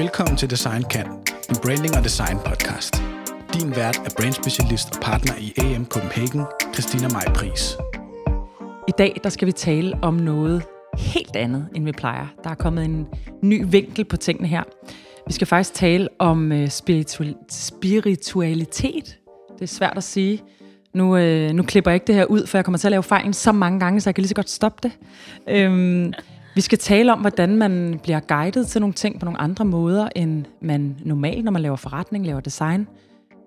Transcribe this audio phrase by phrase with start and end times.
[0.00, 1.06] Velkommen til Design Kan,
[1.50, 3.02] en branding og design podcast.
[3.54, 6.42] Din vært er brandspecialist og partner i AM Copenhagen,
[6.74, 7.76] Christina Maj Pris.
[8.88, 10.62] I dag der skal vi tale om noget
[10.98, 12.26] helt andet, end vi plejer.
[12.44, 13.06] Der er kommet en
[13.42, 14.62] ny vinkel på tingene her.
[15.26, 19.18] Vi skal faktisk tale om øh, spiritual, spiritualitet.
[19.54, 20.42] Det er svært at sige.
[20.94, 23.02] Nu, øh, nu klipper jeg ikke det her ud, for jeg kommer til at lave
[23.02, 24.92] fejlen så mange gange, så jeg kan lige så godt stoppe det.
[25.48, 26.12] Øhm,
[26.60, 30.08] vi skal tale om, hvordan man bliver guidet til nogle ting på nogle andre måder,
[30.16, 32.88] end man normalt, når man laver forretning, laver design,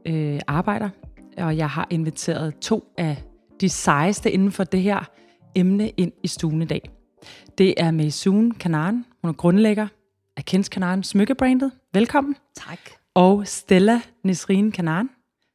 [0.05, 0.89] øh, arbejder.
[1.37, 3.23] Og jeg har inviteret to af
[3.61, 5.09] de sejeste inden for det her
[5.55, 6.89] emne ind i stuen i dag.
[7.57, 9.05] Det er Maysoon Kanan.
[9.21, 9.87] Hun er grundlægger
[10.37, 11.71] af Kens Kanan smykkebrandet.
[11.93, 12.35] Velkommen.
[12.55, 12.79] Tak.
[13.15, 15.09] Og Stella Nisrin Kanan,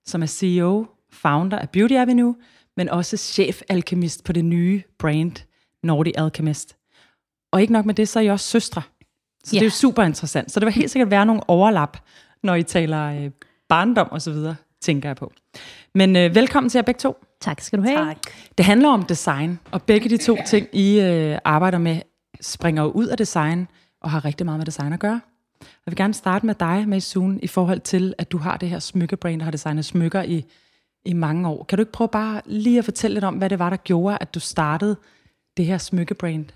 [0.06, 2.34] som er CEO, founder af Beauty Avenue,
[2.76, 5.32] men også chef-alkemist på det nye brand
[5.82, 6.77] Nordic Alchemist.
[7.52, 8.82] Og ikke nok med det, så er I også søstre.
[9.44, 9.58] Så ja.
[9.58, 10.52] det er jo super interessant.
[10.52, 11.98] Så det vil helt sikkert være nogle overlap,
[12.42, 13.30] når I taler øh,
[13.68, 15.32] barndom og så videre, tænker jeg på.
[15.94, 17.16] Men øh, velkommen til jer begge to.
[17.40, 17.98] Tak skal du have.
[17.98, 18.16] Tak.
[18.58, 22.00] Det handler om design, og begge de to ting, I øh, arbejder med,
[22.40, 23.68] springer jo ud af design,
[24.00, 25.20] og har rigtig meget med design at gøre.
[25.60, 28.78] Jeg vil gerne starte med dig, Maysoon, i forhold til, at du har det her
[28.78, 30.44] smykkebrand, der har designet smykker i,
[31.04, 31.64] i mange år.
[31.64, 34.18] Kan du ikke prøve bare lige at fortælle lidt om, hvad det var, der gjorde,
[34.20, 34.96] at du startede
[35.56, 36.46] det her smykkebrand?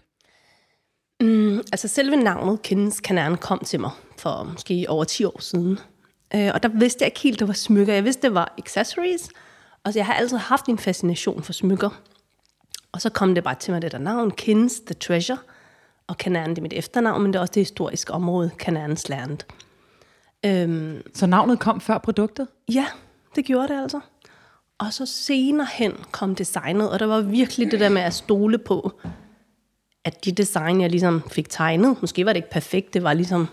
[1.22, 5.78] Mm, altså selve navnet Kendes Kanan kom til mig for måske over 10 år siden.
[6.34, 7.94] Øh, og der vidste jeg ikke helt, det var smykker.
[7.94, 9.28] Jeg vidste, det var accessories.
[9.84, 11.90] Og så jeg har altid haft en fascination for smykker.
[12.92, 15.38] Og så kom det bare til mig, det der navn, Kins The Treasure.
[16.06, 19.38] Og Kanan, det er mit efternavn, men det er også det historiske område, Kanans Land.
[20.46, 22.48] Øhm, så navnet kom før produktet?
[22.68, 22.86] Ja,
[23.36, 24.00] det gjorde det altså.
[24.78, 28.58] Og så senere hen kom designet, og der var virkelig det der med at stole
[28.58, 29.00] på,
[30.04, 33.48] at de design, jeg ligesom fik tegnet, måske var det ikke perfekt, det var ligesom,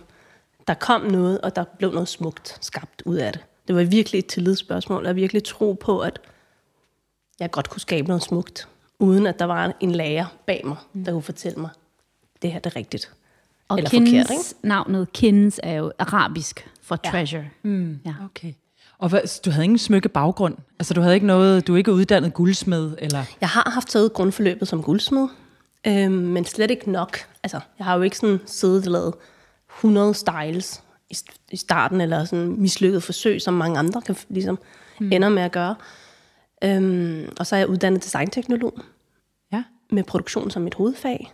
[0.68, 3.42] der kom noget, og der blev noget smukt skabt ud af det.
[3.68, 6.20] Det var virkelig et tillidsspørgsmål, at virkelig tro på, at
[7.40, 8.68] jeg godt kunne skabe noget smukt,
[9.00, 11.70] uden at der var en lærer bag mig, der kunne fortælle mig,
[12.42, 13.12] det her det er rigtigt.
[13.68, 14.68] Og Eller Kins, forkert, ikke?
[14.68, 17.10] navnet Kins er jo arabisk for ja.
[17.12, 17.46] treasure.
[17.64, 18.14] Mm, ja.
[18.26, 18.54] Okay.
[18.98, 20.58] Og hvad, du havde ingen smykke baggrund?
[20.80, 22.96] Altså du havde ikke noget, du er ikke uddannet guldsmed?
[22.98, 23.24] Eller?
[23.42, 25.28] Jeg har haft taget grundforløbet som guldsmed,
[25.88, 27.18] øhm, men slet ikke nok.
[27.44, 29.14] Altså, jeg har jo ikke sådan siddet og lavet
[29.78, 31.18] 100 styles i,
[31.52, 34.60] i starten, eller sådan mislykket forsøg, som mange andre kan ligesom
[35.00, 35.12] mm.
[35.12, 35.76] ender med at gøre.
[36.64, 38.80] Øhm, og så er jeg uddannet designteknolog,
[39.54, 39.64] ja.
[39.92, 41.34] med produktion som mit hovedfag.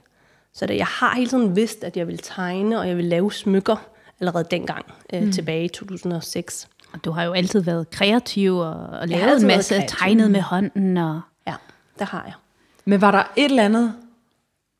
[0.53, 3.34] Så det, jeg har hele tiden vidst, at jeg vil tegne, og jeg vil lave
[3.34, 3.75] smykker
[4.19, 5.31] allerede dengang, øh, mm.
[5.31, 6.67] tilbage i 2006.
[6.94, 10.97] Og du har jo altid været kreativ og, og lavet en masse, tegnet med hånden.
[10.97, 11.22] Og...
[11.47, 11.53] Ja,
[12.00, 12.34] det har jeg.
[12.85, 13.94] Men var der et eller andet,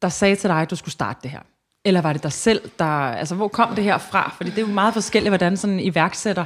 [0.06, 1.40] der sagde til dig, at du skulle starte det her?
[1.86, 2.86] Eller var det dig selv, der...
[2.86, 4.34] Altså, hvor kom det her fra?
[4.38, 6.46] Fordi det er jo meget forskelligt, hvordan sådan en iværksætter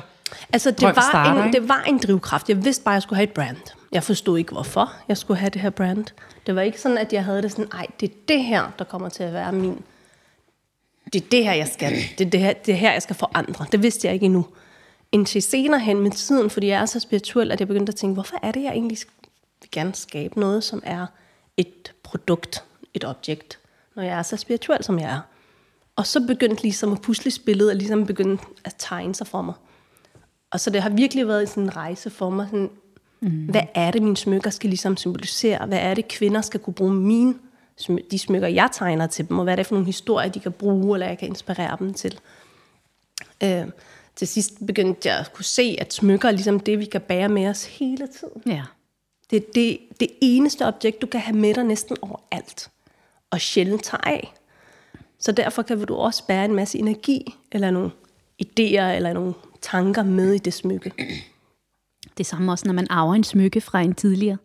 [0.53, 2.49] Altså, det var, starter, en, det var en drivkraft.
[2.49, 3.57] Jeg vidste bare, at jeg skulle have et brand.
[3.91, 6.05] Jeg forstod ikke, hvorfor jeg skulle have det her brand.
[6.47, 8.85] Det var ikke sådan, at jeg havde det sådan, ej, det er det her, der
[8.85, 9.81] kommer til at være min...
[11.13, 11.93] Det er det her, jeg skal.
[12.17, 13.65] Det er det her, det er her jeg skal forandre.
[13.71, 14.45] Det vidste jeg ikke endnu.
[15.11, 18.13] Indtil senere hen med tiden, fordi jeg er så spirituel, at jeg begyndte at tænke,
[18.13, 18.97] hvorfor er det, jeg egentlig
[19.61, 21.05] vil gerne skabe noget, som er
[21.57, 23.59] et produkt, et objekt,
[23.95, 25.19] når jeg er så spirituel, som jeg er.
[25.95, 29.53] Og så begyndte ligesom at pusle spillet, og ligesom begyndte at tegne sig for mig.
[30.51, 32.47] Og så det har virkelig været sådan en rejse for mig.
[32.47, 32.69] Sådan,
[33.19, 33.45] mm.
[33.45, 35.65] Hvad er det, mine smykker skal ligesom symbolisere?
[35.65, 37.35] Hvad er det, kvinder skal kunne bruge mine,
[38.11, 39.39] de smykker, jeg tegner til dem?
[39.39, 41.93] Og hvad er det for nogle historier, de kan bruge, eller jeg kan inspirere dem
[41.93, 42.19] til?
[43.43, 43.67] Øh,
[44.15, 47.29] til sidst begyndte jeg at kunne se, at smykker er ligesom det, vi kan bære
[47.29, 48.41] med os hele tiden.
[48.45, 48.63] Ja.
[49.29, 52.69] Det er det, det eneste objekt, du kan have med dig næsten overalt.
[53.31, 54.33] Og sjældent tage af.
[55.19, 57.91] Så derfor kan du også bære en masse energi, eller nogle
[58.43, 60.93] idéer, eller nogle tanker med i det smykke.
[62.17, 64.37] Det samme også, når man arver en smykke fra en tidligere.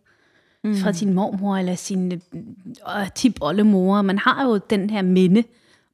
[0.65, 0.77] Mm.
[0.77, 4.03] Fra sin mormor eller sin øh, tip-oldemor.
[4.03, 5.45] Man har jo den her minde,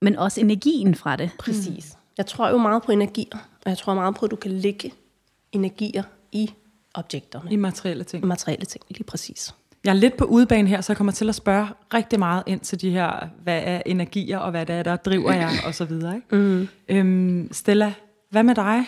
[0.00, 1.30] men også energien fra det.
[1.38, 1.96] Præcis.
[2.18, 4.92] Jeg tror jo meget på energier, og jeg tror meget på, at du kan lægge
[5.52, 6.02] energier
[6.32, 6.50] i
[6.94, 7.50] objekterne.
[7.50, 8.24] I materielle ting.
[8.24, 9.54] I materielle ting, lige præcis.
[9.84, 12.60] Jeg er lidt på udebane her, så jeg kommer til at spørge rigtig meget ind
[12.60, 15.84] til de her, hvad er energier, og hvad det er, der driver jer, og så
[15.84, 16.14] videre.
[16.14, 16.36] Ikke?
[16.36, 16.68] Mm.
[16.88, 17.94] Øhm, Stella,
[18.30, 18.84] hvad med dig?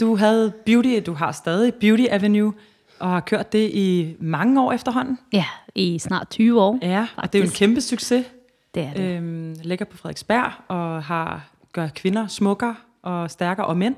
[0.00, 2.52] Du havde Beauty, du har stadig Beauty Avenue,
[2.98, 5.18] og har kørt det i mange år efterhånden.
[5.32, 5.44] Ja,
[5.74, 6.78] i snart 20 år.
[6.82, 7.16] Ja, faktisk.
[7.16, 8.26] og det er jo en kæmpe succes.
[8.74, 9.16] Det er det.
[9.16, 13.94] Øhm, ligger på Frederiksberg, og har gør kvinder smukkere og stærkere, og mænd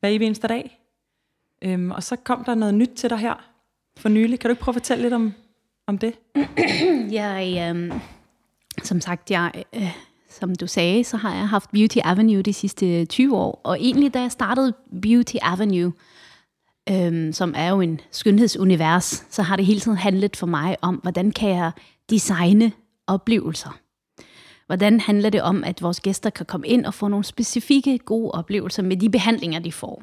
[0.00, 0.80] hver evig eneste dag.
[1.62, 3.34] Øhm, og så kom der noget nyt til dig her
[3.96, 4.40] for nylig.
[4.40, 5.32] Kan du ikke prøve at fortælle lidt om,
[5.88, 6.14] om det?
[7.20, 7.92] jeg, øh,
[8.82, 9.96] som sagt, jeg øh,
[10.30, 13.60] som du sagde, så har jeg haft Beauty Avenue de sidste 20 år.
[13.64, 15.92] Og egentlig, da jeg startede Beauty Avenue,
[16.90, 20.94] øhm, som er jo en skønhedsunivers, så har det hele tiden handlet for mig om,
[20.94, 21.72] hvordan kan jeg
[22.10, 22.72] designe
[23.06, 23.78] oplevelser.
[24.66, 28.30] Hvordan handler det om, at vores gæster kan komme ind og få nogle specifikke gode
[28.30, 30.02] oplevelser med de behandlinger, de får?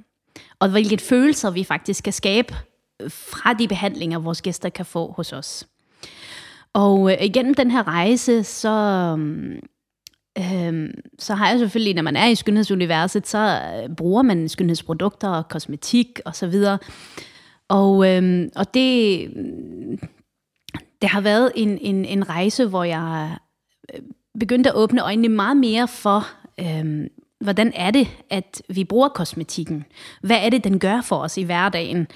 [0.59, 2.55] Og hvilke følelser vi faktisk skal skabe
[3.01, 5.67] øh, fra de behandlinger, vores gæster kan få hos os.
[6.75, 8.69] Og øh, igennem den her rejse, så,
[9.17, 9.59] øhm,
[10.37, 15.29] øh, så har jeg selvfølgelig, når man er i skønhedsuniverset, så øh, bruger man skønhedsprodukter
[15.29, 16.27] og kosmetik osv.
[16.27, 16.79] Og, så videre.
[17.69, 19.29] og, øh, og det,
[21.01, 23.37] det har været en, en, en rejse, hvor jeg
[23.93, 24.01] øh,
[24.39, 26.27] begyndte at åbne øjnene meget mere for,
[26.59, 27.07] øh,
[27.39, 29.85] hvordan er det, at vi bruger kosmetikken?
[30.21, 32.07] Hvad er det, den gør for os i hverdagen?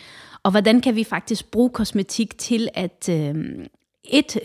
[0.44, 3.36] Og hvordan kan vi faktisk bruge kosmetik til at øh,
[4.10, 4.40] et,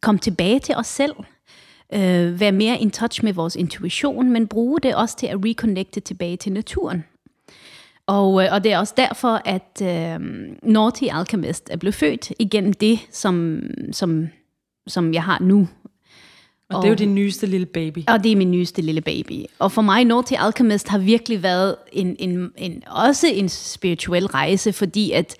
[0.00, 1.14] komme tilbage til os selv,
[1.94, 6.00] øh, være mere in touch med vores intuition, men bruge det også til at reconnecte
[6.00, 7.04] tilbage til naturen.
[8.06, 10.20] Og, øh, og det er også derfor, at øh,
[10.62, 13.62] Naughty Alchemist er blevet født igennem det, som,
[13.92, 14.28] som,
[14.86, 15.68] som jeg har nu.
[16.70, 17.98] Og, og det er jo din nyeste lille baby.
[18.08, 19.44] Og det er min nyeste lille baby.
[19.58, 24.72] Og for mig, Naughty Alchemist har virkelig været en, en, en, også en spirituel rejse,
[24.72, 25.36] fordi at...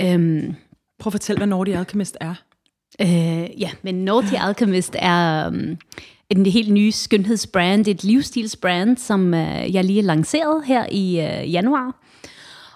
[0.00, 0.54] Øhm,
[1.00, 2.34] Prøv at fortælle, hvad Naughty Alchemist er.
[3.00, 5.76] Øh, ja, men Naughty Alchemist er um,
[6.30, 11.96] en helt ny skønhedsbrand, et livsstilsbrand, som uh, jeg lige lanceret her i uh, januar.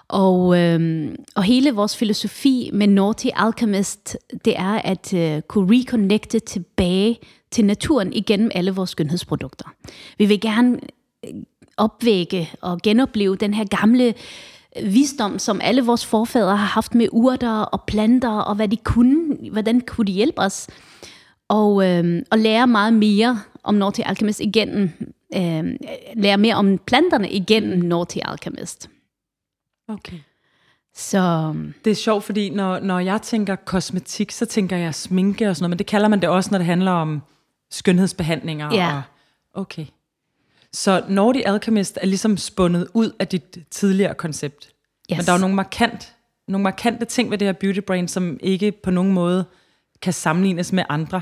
[0.07, 6.39] Og, øhm, og hele vores filosofi med Naughty Alchemist, det er at uh, kunne reconnecte
[6.39, 7.19] tilbage
[7.51, 9.65] til naturen igennem alle vores skønhedsprodukter.
[10.17, 10.79] Vi vil gerne
[11.77, 14.13] opvække og genopleve den her gamle
[14.83, 19.49] visdom, som alle vores forfædre har haft med urter og planter, og hvad de kunne,
[19.51, 20.67] hvordan kunne de hjælpe os.
[21.47, 24.89] Og, øh, og lære meget mere om Naughty Alchemist igennem,
[25.35, 25.63] øh,
[26.15, 28.89] lære mere om planterne igennem Naughty Alchemist.
[29.87, 30.17] Okay.
[30.95, 31.53] Så...
[31.85, 35.63] Det er sjovt, fordi når, når jeg tænker kosmetik, så tænker jeg sminke og sådan
[35.63, 37.21] noget, men det kalder man det også, når det handler om
[37.71, 38.73] skønhedsbehandlinger.
[38.73, 38.95] Ja.
[38.95, 39.01] Og,
[39.61, 39.85] okay.
[40.75, 44.69] Så Naughty Alchemist er ligesom spundet ud af dit tidligere koncept.
[45.11, 45.17] Yes.
[45.17, 46.13] Men der er jo nogle, markant,
[46.47, 49.45] nogle markante ting ved det her beauty brand, som ikke på nogen måde
[50.01, 51.21] kan sammenlignes med andre.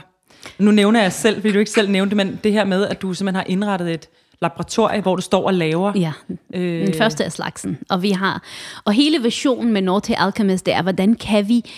[0.60, 3.02] Nu nævner jeg selv, fordi du ikke selv nævnte det, men det her med, at
[3.02, 4.10] du simpelthen har indrettet et
[4.42, 5.94] laboratorie, hvor du står og laver.
[5.96, 6.14] Ja,
[6.54, 7.78] øh, den første af slagsen.
[7.90, 8.44] Og vi har,
[8.86, 11.72] og hele visionen med Naughty Alchemist, det er, hvordan kan vi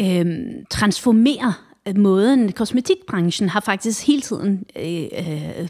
[0.00, 0.26] øh,
[0.70, 1.54] transformere
[1.96, 5.68] måden, kosmetikbranchen har faktisk hele tiden øh, øh,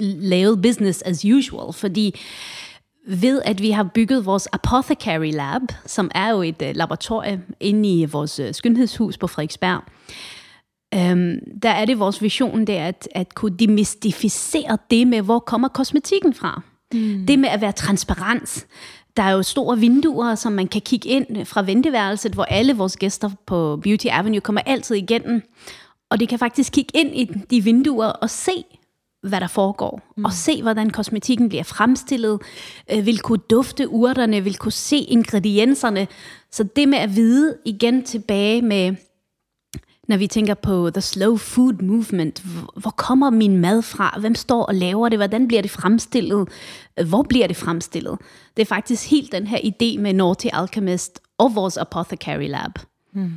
[0.00, 2.20] lavet business as usual, fordi
[3.06, 8.00] ved at vi har bygget vores Apothecary Lab, som er jo et uh, laboratorium inde
[8.00, 9.80] i vores uh, skønhedshus på Frederiksberg,
[10.96, 11.32] um,
[11.62, 15.68] der er det vores vision, det er at, at kunne demystificere det med, hvor kommer
[15.68, 16.62] kosmetikken fra.
[16.92, 17.26] Mm.
[17.26, 18.66] Det med at være transparens.
[19.16, 22.96] Der er jo store vinduer, som man kan kigge ind fra venteværelset, hvor alle vores
[22.96, 25.42] gæster på Beauty Avenue kommer altid igennem.
[26.10, 28.64] Og det kan faktisk kigge ind i de vinduer og se,
[29.22, 30.24] hvad der foregår, mm.
[30.24, 32.40] og se, hvordan kosmetikken bliver fremstillet,
[32.92, 36.08] øh, vil kunne dufte urterne, vil kunne se ingredienserne.
[36.50, 38.94] Så det med at vide igen tilbage med,
[40.08, 42.44] når vi tænker på the slow food movement,
[42.76, 44.16] hvor kommer min mad fra?
[44.20, 45.18] Hvem står og laver det?
[45.18, 46.48] Hvordan bliver det fremstillet?
[47.08, 48.18] Hvor bliver det fremstillet?
[48.56, 52.70] Det er faktisk helt den her idé med Naughty Alchemist og vores Apothecary Lab.
[53.12, 53.36] Mm.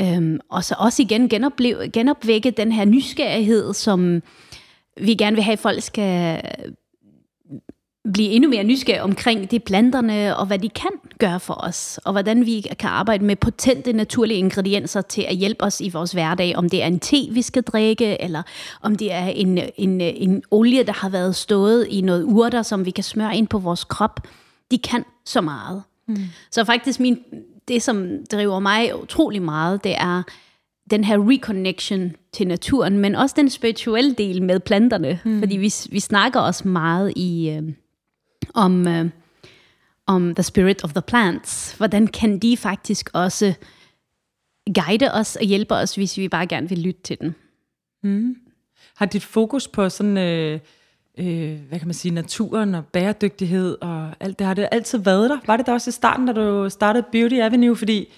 [0.00, 1.28] Øhm, og så også igen
[1.92, 4.22] genopvække den her nysgerrighed, som
[5.00, 6.42] vi gerne vil have, at folk skal
[8.12, 12.12] blive endnu mere nysgerrige omkring de planterne, og hvad de kan gøre for os, og
[12.12, 16.56] hvordan vi kan arbejde med potente naturlige ingredienser til at hjælpe os i vores hverdag,
[16.56, 18.42] om det er en te, vi skal drikke, eller
[18.82, 22.86] om det er en, en, en olie, der har været stået i noget urter, som
[22.86, 24.20] vi kan smøre ind på vores krop.
[24.70, 25.82] De kan så meget.
[26.08, 26.16] Mm.
[26.50, 27.18] Så faktisk min,
[27.68, 30.22] det, som driver mig utrolig meget, det er
[30.90, 35.20] den her reconnection til naturen, men også den spirituelle del med planterne.
[35.24, 35.38] Mm.
[35.38, 37.72] Fordi vi, vi snakker også meget i øh,
[38.54, 39.10] om, øh,
[40.06, 41.72] om the spirit of the plants.
[41.72, 43.54] Hvordan kan de faktisk også
[44.74, 47.34] guide os og hjælpe os, hvis vi bare gerne vil lytte til den.
[48.02, 48.36] Mm.
[48.96, 50.60] Har dit fokus på sådan, øh,
[51.18, 55.30] øh, hvad kan man sige, naturen og bæredygtighed og alt det, har det altid været
[55.30, 55.38] der?
[55.46, 57.76] Var det der også i starten, da du startede Beauty Avenue?
[57.76, 58.12] Fordi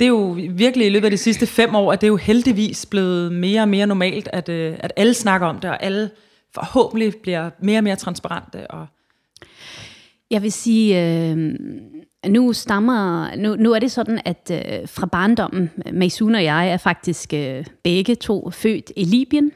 [0.00, 2.16] det er jo virkelig i løbet af de sidste fem år, at det er jo
[2.16, 6.10] heldigvis blevet mere og mere normalt, at, øh, at alle snakker om det, og alle
[6.54, 8.70] forhåbentlig bliver mere og mere transparente.
[8.70, 8.86] Og
[10.30, 11.54] jeg vil sige, øh,
[12.28, 16.76] nu stammer, nu, nu er det sådan, at øh, fra barndommen, Maysun og jeg er
[16.76, 19.52] faktisk øh, begge to født i Libyen.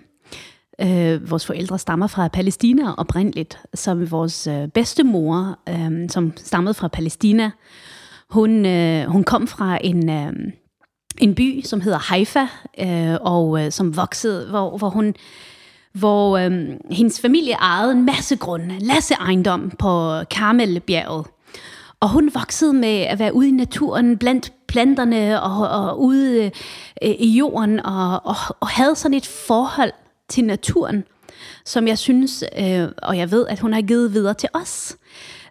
[0.80, 6.88] Øh, vores forældre stammer fra Palæstina oprindeligt, som vores øh, bedstemor, øh, som stammede fra
[6.88, 7.50] Palæstina,
[8.30, 10.32] hun, øh, hun kom fra en, øh,
[11.18, 12.46] en by, som hedder Haifa,
[12.80, 15.14] øh, og øh, som voksede, hvor, hvor hun
[15.92, 21.26] hvor øh, hendes familie ejede en masse grunde, masse ejendom på Karmelbjerget.
[22.00, 26.50] Og hun voksede med at være ude i naturen, blandt planterne og, og ude
[27.02, 29.92] øh, i jorden, og, og, og havde sådan et forhold
[30.28, 31.04] til naturen,
[31.64, 34.96] som jeg synes, øh, og jeg ved, at hun har givet videre til os.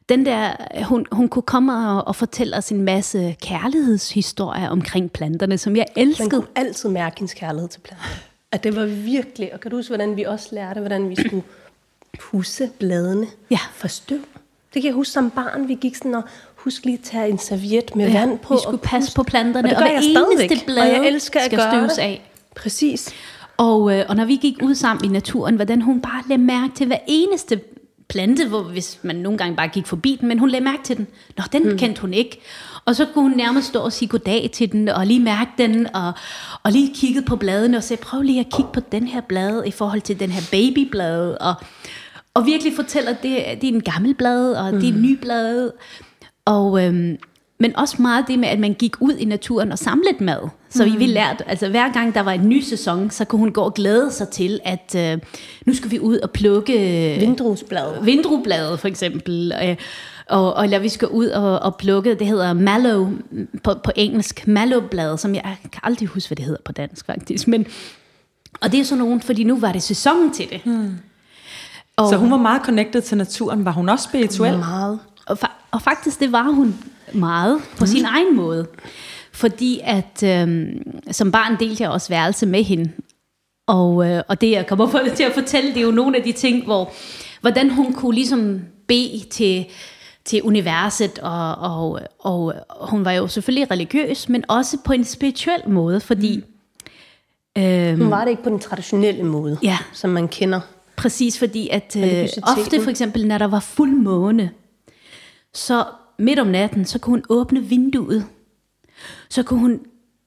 [0.09, 0.51] Den der,
[0.83, 5.85] hun, hun kunne komme og, og fortælle os en masse kærlighedshistorier omkring planterne, som jeg
[5.95, 6.29] elskede.
[6.29, 8.05] Man kunne altid mærke hendes kærlighed til planter.
[8.51, 11.43] At det var virkelig, og kan du huske, hvordan vi også lærte, hvordan vi skulle
[12.19, 13.59] pusse bladene ja.
[13.73, 14.19] for støv?
[14.73, 16.23] Det kan jeg huske som barn, vi gik sådan og
[16.55, 18.53] husk lige at tage en serviet med ja, vand på.
[18.53, 21.59] Vi skulle passe på planterne, og, det og jeg eneste blad og jeg elsker skal
[21.59, 22.31] at støves af.
[22.55, 23.13] Præcis.
[23.57, 26.75] Og, øh, og når vi gik ud sammen i naturen, hvordan hun bare lagde mærke
[26.75, 27.61] til hver eneste
[28.09, 30.97] plante, hvor, hvis man nogle gange bare gik forbi den, men hun lagde mærke til
[30.97, 31.07] den.
[31.37, 31.77] Nå, den hmm.
[31.77, 32.41] kendte hun ikke.
[32.85, 35.95] Og så kunne hun nærmest stå og sige goddag til den, og lige mærke den,
[35.95, 36.13] og,
[36.63, 39.63] og lige kigge på bladene, og sige, prøv lige at kigge på den her blad,
[39.65, 41.53] i forhold til den her babyblad, og,
[42.33, 44.79] og virkelig fortælle, at det, det er en gammel blad, og mm.
[44.79, 45.71] det er en ny blad.
[46.45, 47.17] Og, øhm,
[47.59, 50.49] men også meget det med, at man gik ud i naturen og samlede mad.
[50.69, 50.99] Så mm.
[50.99, 53.73] vi lærte, altså hver gang der var en ny sæson, så kunne hun gå og
[53.73, 55.17] glæde sig til, at øh,
[55.65, 57.17] nu skal vi ud og plukke...
[57.19, 57.99] Vindruesblade.
[58.01, 59.53] Vindrueblade for eksempel.
[59.63, 59.75] Øh,
[60.29, 63.09] og, og eller vi skal ud og, og plukke, det hedder mallow
[63.63, 67.05] på, på engelsk, mallowblad, som jeg, jeg kan aldrig huske, hvad det hedder på dansk
[67.05, 67.47] faktisk.
[67.47, 67.65] Men,
[68.61, 70.65] og det er sådan nogen, fordi nu var det sæsonen til det.
[70.65, 70.97] Mm.
[71.95, 73.65] Og, så hun var meget connected til naturen.
[73.65, 74.57] Var hun også spirituel?
[74.57, 74.99] Meget.
[75.25, 75.37] Og,
[75.71, 76.75] og faktisk, det var hun
[77.13, 77.87] meget på mm.
[77.87, 78.67] sin egen måde.
[79.39, 80.81] Fordi at øhm,
[81.11, 82.91] som barn delte jeg også værelse med hende.
[83.67, 86.23] Og, øh, og det, jeg kommer for, til at fortælle, det er jo nogle af
[86.23, 86.91] de ting, hvor
[87.41, 89.65] hvordan hun kunne ligesom bede til,
[90.25, 95.03] til universet, og, og, og, og hun var jo selvfølgelig religiøs, men også på en
[95.03, 96.43] spirituel måde, fordi...
[97.55, 97.63] Mm.
[97.63, 99.77] Øhm, hun var det ikke på den traditionelle måde, ja.
[99.93, 100.59] som man kender.
[100.95, 104.51] Præcis, fordi at øh, ofte for eksempel, når der var fuld måne,
[105.53, 105.83] så
[106.17, 108.25] midt om natten, så kunne hun åbne vinduet.
[109.29, 109.79] Så kunne hun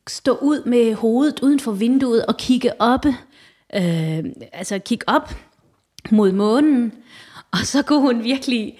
[0.08, 3.06] stå ud med hovedet uden for vinduet og kigge op,
[3.74, 5.34] øh, altså kigge op
[6.10, 6.92] mod månen,
[7.50, 8.78] og så kunne hun virkelig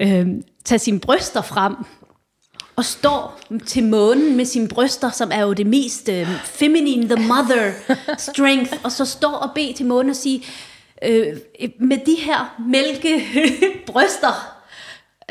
[0.00, 0.26] øh,
[0.64, 1.74] tage sine bryster frem
[2.76, 3.10] og stå
[3.66, 7.72] til månen med sine bryster, som er jo det mest øh, feminine, the mother
[8.18, 10.44] strength, og så stå og bede til månen og sige,
[11.04, 11.36] øh,
[11.80, 13.24] med de her mælke
[13.86, 14.57] bryster,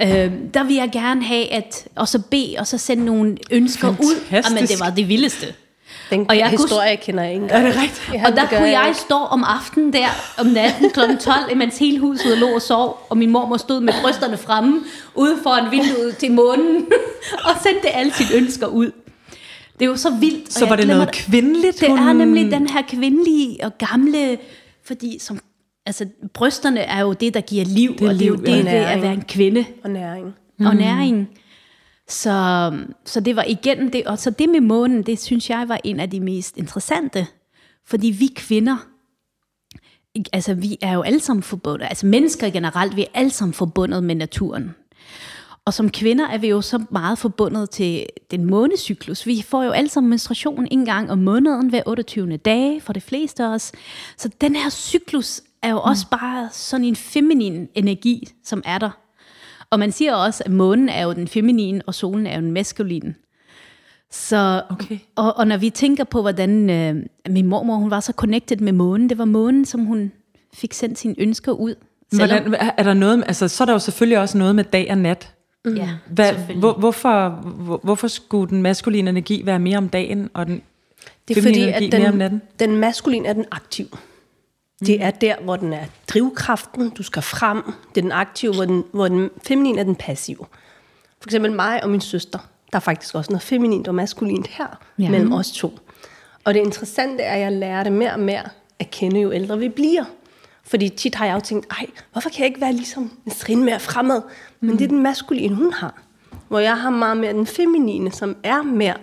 [0.01, 3.87] øh, der vil jeg gerne have at og så bede og så sende nogle ønsker
[3.87, 4.51] Fantastisk.
[4.51, 4.55] ud.
[4.55, 5.53] Men det var det vildeste.
[6.09, 7.45] Den og jeg historie kunne, kender jeg ikke.
[7.45, 8.09] Er det rigtigt?
[8.13, 10.99] Ja, og der kunne jeg, jeg stå om aftenen der, om natten kl.
[11.19, 14.81] 12, mens hele huset lå og sov, og min mor stod med brysterne fremme,
[15.15, 16.85] ude foran vinduet til månen,
[17.47, 18.91] og sendte alle sine ønsker ud.
[19.79, 20.53] Det er jo så vildt.
[20.53, 21.79] Så var det noget kvindeligt?
[21.79, 21.99] Det hun...
[21.99, 24.37] er nemlig den her kvindelige og gamle,
[24.85, 25.39] fordi som
[25.87, 28.67] altså brysterne er jo det, der giver liv, det og det er jo det, det
[28.67, 29.65] at være en kvinde.
[29.83, 30.35] Og næring.
[30.59, 30.65] Mm.
[30.65, 31.29] Og næring.
[32.07, 32.73] Så,
[33.05, 35.99] så det var igen det, og så det med månen, det synes jeg var en
[35.99, 37.27] af de mest interessante.
[37.85, 38.77] Fordi vi kvinder,
[40.33, 44.03] altså vi er jo alle sammen forbundet, altså mennesker generelt, vi er alle sammen forbundet
[44.03, 44.75] med naturen.
[45.65, 49.25] Og som kvinder er vi jo så meget forbundet til den månecyklus.
[49.25, 52.37] Vi får jo alle sammen menstruation en gang om måneden hver 28.
[52.37, 53.71] dage for de fleste af os.
[54.17, 56.17] Så den her cyklus er jo også mm.
[56.19, 58.89] bare sådan en feminin energi, som er der.
[59.69, 62.51] Og man siger også, at månen er jo den feminine, og solen er jo den
[62.51, 63.15] maskuline.
[64.11, 64.99] Så, okay.
[65.15, 66.95] og, og når vi tænker på, hvordan øh,
[67.29, 70.11] min mormor hun var så connected med månen, det var månen, som hun
[70.53, 71.75] fik sendt sine ønsker ud.
[72.15, 74.97] Hvordan, er der noget, altså, så er der jo selvfølgelig også noget med dag og
[74.97, 75.33] nat.
[75.65, 75.75] Mm.
[75.75, 80.47] Ja, Hvad, hvor, hvorfor, hvor, hvorfor skulle den maskuline energi være mere om dagen, og
[80.47, 80.61] den
[81.27, 82.41] det er fordi, energi at den, mere om natten?
[82.59, 83.85] den maskuline er den aktiv.
[84.79, 87.63] Det er der, hvor den er drivkraften, du skal frem.
[87.65, 90.45] Det er den aktive, hvor den, hvor den feminine er den passive.
[91.21, 92.39] For eksempel mig og min søster.
[92.71, 95.09] Der er faktisk også noget feminint og maskulint her, ja.
[95.09, 95.79] mellem os to.
[96.43, 98.43] Og det interessante er, at jeg lærer det mere og mere
[98.79, 100.03] at kende, jo ældre vi bliver.
[100.63, 103.63] Fordi tit har jeg jo tænkt, ej, hvorfor kan jeg ikke være ligesom en trin
[103.63, 104.21] mere fremad?
[104.59, 104.77] Men mm.
[104.77, 106.01] det er den maskuline, hun har.
[106.47, 108.95] Hvor jeg har meget mere den feminine, som er mere,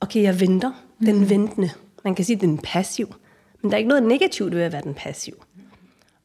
[0.00, 1.30] okay, jeg venter, den mm.
[1.30, 1.70] ventende.
[2.04, 3.14] Man kan sige, den passiv.
[3.66, 5.34] Men der er ikke noget negativt ved at være den passiv.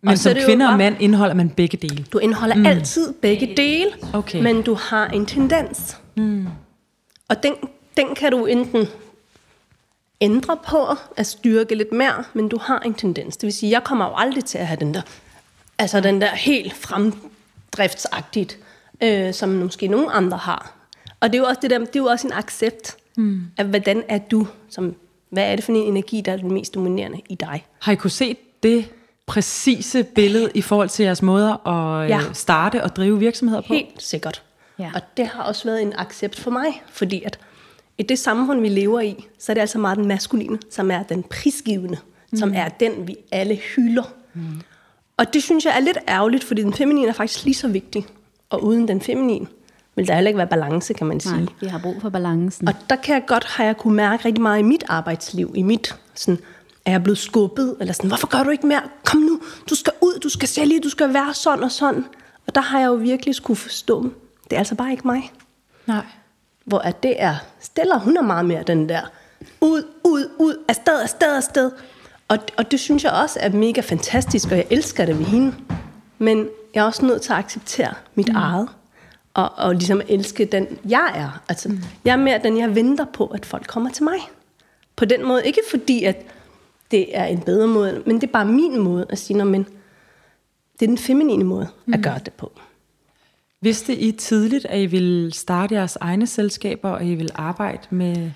[0.02, 2.06] Men og som kvinde og mand indeholder man begge dele?
[2.14, 2.66] Du indeholder mm.
[2.66, 4.42] altid begge dele, okay.
[4.42, 5.98] men du har en tendens.
[6.18, 6.48] Mm.
[7.28, 7.54] Og den,
[7.98, 8.88] den kan du enten
[10.22, 10.78] ændre på,
[11.18, 13.38] at styrke lidt mere, men du har en tendens.
[13.38, 15.02] Det vil sige, jeg kommer jo aldrig til at have den der,
[15.80, 18.58] altså den der helt fremdriftsagtigt,
[19.04, 20.74] øh, som måske nogle andre har.
[21.20, 23.42] Og det er jo også, det der, det er jo også en accept mm.
[23.58, 24.96] af, hvordan er du, som,
[25.32, 27.66] hvad er det for en energi, der er den mest dominerende i dig.
[27.80, 28.86] Har I kunne se det
[29.26, 32.18] præcise billede i forhold til jeres måder at ja.
[32.18, 33.74] Øh, starte og drive virksomheder på?
[33.74, 34.44] Helt sikkert.
[34.80, 34.92] Ja.
[34.96, 37.40] Og det har også været en accept for mig, fordi at
[37.98, 41.04] i det samfund, vi lever i, så er det altså meget den maskuline, som er
[41.04, 41.98] den prisgivende,
[42.32, 42.38] mm.
[42.38, 44.14] som er den, vi alle hylder.
[44.34, 44.62] Mm.
[45.18, 48.06] Og det synes jeg er lidt ærgerligt, fordi den feminine er faktisk lige så vigtig.
[48.50, 49.48] Og uden den feminine,
[50.02, 51.36] vil der heller ikke være balance, kan man sige.
[51.36, 52.68] Nej, vi har brug for balancen.
[52.68, 55.62] Og der kan jeg godt, har jeg kunne mærke rigtig meget i mit arbejdsliv, i
[55.62, 56.40] mit, sådan,
[56.86, 58.82] er jeg blevet skubbet, eller sådan, hvorfor gør du ikke mere?
[59.06, 62.06] Kom nu, du skal ud, du skal sælge, du skal være sådan og sådan.
[62.48, 64.04] Og der har jeg jo virkelig skulle forstå,
[64.44, 65.32] det er altså bare ikke mig.
[65.86, 66.06] Nej.
[66.66, 69.02] Hvor at det er, Stella, hun er meget mere den der,
[69.62, 71.72] ud, ud, ud, afsted, afsted, afsted.
[72.28, 75.56] Og, og det synes jeg også er mega fantastisk, og jeg elsker det ved hende.
[76.18, 78.36] Men jeg er også nødt til at acceptere mit mm.
[78.36, 78.70] eget
[79.34, 81.42] og, og ligesom elske den, jeg er.
[81.50, 81.80] Altså, mm.
[82.06, 84.18] Jeg er mere den, jeg venter på, at folk kommer til mig.
[84.96, 85.46] På den måde.
[85.46, 86.26] Ikke fordi, at
[86.92, 89.64] det er en bedre måde, men det er bare min måde at sige, men
[90.80, 91.94] det er den feminine måde mm.
[91.94, 92.52] at gøre det på.
[93.62, 98.32] Vidste I tidligt, at I ville starte jeres egne selskaber, og I ville arbejde med...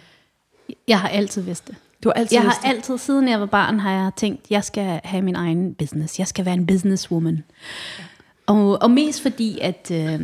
[0.87, 1.75] Jeg har altid vidst det.
[2.03, 4.63] Du har altid jeg vidst har altid, siden jeg var barn, har jeg tænkt, jeg
[4.63, 6.19] skal have min egen business.
[6.19, 7.43] Jeg skal være en businesswoman.
[7.99, 8.03] Ja.
[8.47, 10.19] Og, og mest fordi, at øh,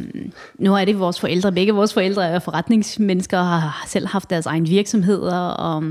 [0.60, 4.46] nu er det vores forældre, begge vores forældre er forretningsmennesker og har selv haft deres
[4.46, 5.84] egen virksomheder, og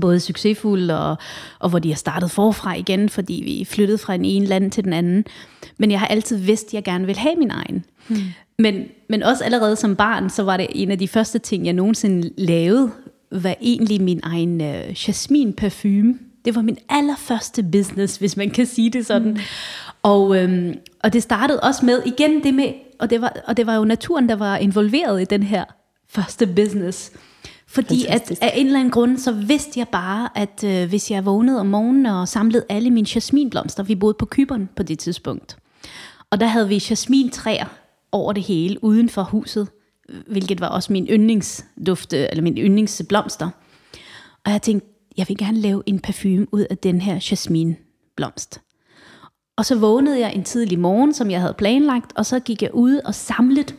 [0.00, 1.16] både succesfulde, og,
[1.58, 4.84] og hvor de har startet forfra igen, fordi vi flyttede fra en ene land til
[4.84, 5.24] den anden.
[5.78, 7.84] Men jeg har altid vidst, at jeg gerne vil have min egen.
[8.08, 8.18] Hmm.
[8.58, 11.72] Men, men også allerede som barn, så var det en af de første ting, jeg
[11.72, 12.90] nogensinde lavede,
[13.32, 16.18] var egentlig min egen øh, jasmin parfume.
[16.44, 19.28] Det var min allerførste business, hvis man kan sige det sådan.
[19.28, 19.38] Mm.
[20.04, 23.66] Og, øhm, og det startede også med, igen det med, og det, var, og det
[23.66, 25.64] var jo naturen, der var involveret i den her
[26.08, 27.12] første business.
[27.66, 31.24] Fordi at af en eller anden grund, så vidste jeg bare, at øh, hvis jeg
[31.24, 35.56] vågnede om morgenen og samlede alle mine jasminblomster, vi boede på Kyberen på det tidspunkt,
[36.30, 37.66] og der havde vi jasmintræer
[38.12, 39.68] over det hele, uden for huset,
[40.26, 43.48] hvilket var også min yndlingsdufte, eller min yndlingsblomster.
[44.44, 48.63] Og jeg tænkte, jeg vil gerne lave en parfume ud af den her jasminblomst.
[49.56, 52.74] Og så vågnede jeg en tidlig morgen, som jeg havde planlagt, og så gik jeg
[52.74, 53.74] ud og samlede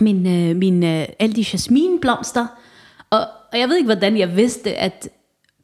[0.00, 2.46] min, øh, min, øh, alle de jasminblomster.
[3.10, 3.20] Og,
[3.52, 5.08] og jeg ved ikke, hvordan jeg vidste, at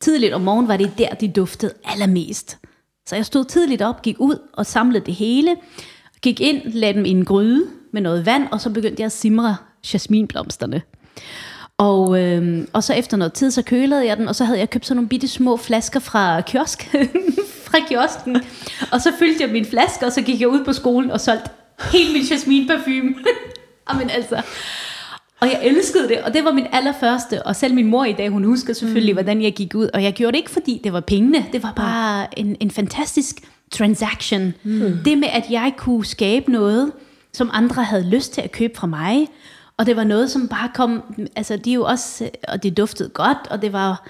[0.01, 2.59] tidligt om morgenen var det der, de duftede allermest.
[3.07, 5.57] Så jeg stod tidligt op, gik ud og samlede det hele,
[6.23, 9.13] gik ind, lagde dem i en gryde med noget vand, og så begyndte jeg at
[9.13, 9.57] simre
[9.93, 10.83] jasminblomsterne.
[11.79, 14.71] Og, øh, og så efter noget tid, så kølede jeg den, og så havde jeg
[14.71, 16.95] købt sådan nogle bitte små flasker fra kiosk,
[17.71, 18.37] fra kiosken.
[18.93, 21.51] Og så fyldte jeg min flaske, og så gik jeg ud på skolen og solgte
[21.93, 23.15] hele min jasminparfume.
[23.87, 24.43] Amen altså.
[25.41, 27.43] Og jeg elskede det, og det var min allerførste.
[27.43, 29.17] Og selv min mor i dag, hun husker selvfølgelig, mm.
[29.17, 29.89] hvordan jeg gik ud.
[29.95, 31.47] Og jeg gjorde det ikke, fordi det var pengene.
[31.53, 33.37] Det var bare en, en fantastisk
[33.71, 34.55] transaction.
[34.63, 34.99] Mm.
[35.05, 36.93] Det med, at jeg kunne skabe noget,
[37.33, 39.29] som andre havde lyst til at købe fra mig.
[39.77, 41.03] Og det var noget, som bare kom,
[41.37, 44.09] altså de jo også, og det duftede godt, og det var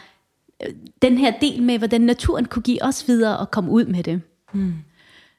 [1.02, 4.20] den her del med, hvordan naturen kunne give os videre og komme ud med det.
[4.52, 4.74] Mm.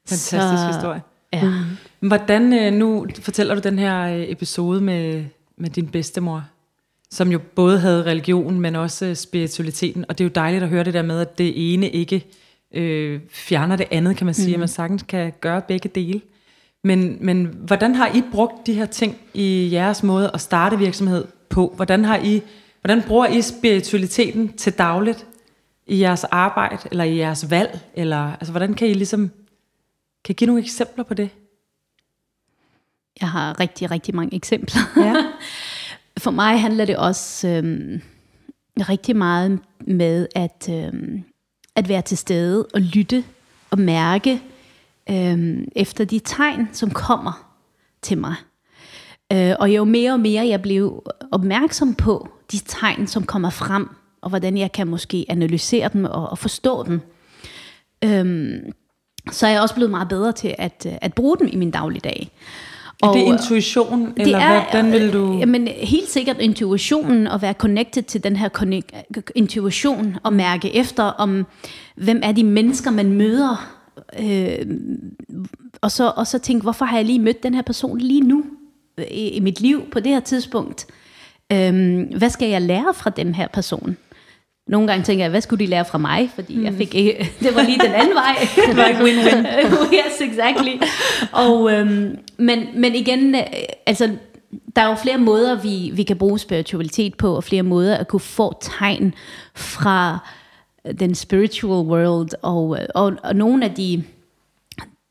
[0.07, 1.01] Fantastisk Så, historie.
[1.34, 1.43] Ja.
[1.43, 2.07] Mm.
[2.07, 5.25] Hvordan, øh, nu fortæller du den her øh, episode med,
[5.57, 6.43] med din bedstemor,
[7.12, 10.84] som jo både havde religion, men også spiritualiteten, og det er jo dejligt at høre
[10.84, 12.25] det der med, at det ene ikke
[12.73, 14.53] øh, fjerner det andet, kan man sige, mm.
[14.53, 16.21] at man sagtens kan gøre begge dele.
[16.84, 21.25] Men, men hvordan har I brugt de her ting i jeres måde at starte virksomhed
[21.49, 21.73] på?
[21.75, 22.41] Hvordan, har I,
[22.82, 25.28] hvordan bruger I spiritualiteten til dagligt
[25.88, 27.80] i jeres arbejde, eller i jeres valg?
[27.94, 29.32] Eller, altså, hvordan kan I ligesom,
[30.24, 31.30] kan I give nogle eksempler på det?
[33.22, 34.82] Jeg har rigtig, rigtig mange eksempler.
[34.98, 35.15] Ja.
[36.24, 38.02] For mig handler det også øhm,
[38.80, 41.24] rigtig meget med at, øhm,
[41.76, 43.24] at være til stede og lytte
[43.70, 44.41] og mærke,
[45.10, 47.56] øh, efter de tegn, som kommer
[48.02, 48.36] til mig.
[49.32, 53.90] Øh, og jo mere og mere jeg blev opmærksom på de tegn, som kommer frem,
[54.22, 57.02] og hvordan jeg kan måske analysere dem og, og forstå dem,
[58.04, 58.54] øh,
[59.32, 62.32] så er jeg også blevet meget bedre til at, at bruge dem i min dagligdag.
[63.04, 65.38] Er det intuition, det eller er, hvordan vil du...
[65.40, 68.50] Jamen, helt sikkert intuitionen, og være connected til den her
[69.36, 71.46] intuition, og mærke efter, om
[71.96, 73.82] hvem er de mennesker, man møder,
[74.20, 74.66] Øh,
[75.82, 78.44] og, så, og så tænke, hvorfor har jeg lige mødt den her person lige nu
[78.98, 80.88] i, i mit liv på det her tidspunkt?
[81.52, 83.98] Øh, hvad skal jeg lære fra den her person?
[84.68, 86.30] nogle gange tænker jeg, hvad skulle de lære fra mig?
[86.36, 86.64] Fordi mm.
[86.64, 88.48] jeg fik ikke, det var lige den anden vej.
[88.68, 89.48] det var ikke win-win.
[89.98, 90.82] yes, exactly.
[91.32, 93.42] Og, øhm, men, men igen, øh,
[93.86, 94.16] altså,
[94.76, 98.08] der er jo flere måder, vi, vi kan bruge spiritualitet på, og flere måder at
[98.08, 99.14] kunne få tegn
[99.56, 100.20] fra
[101.00, 104.04] den spiritual world, og, og, og nogle af de,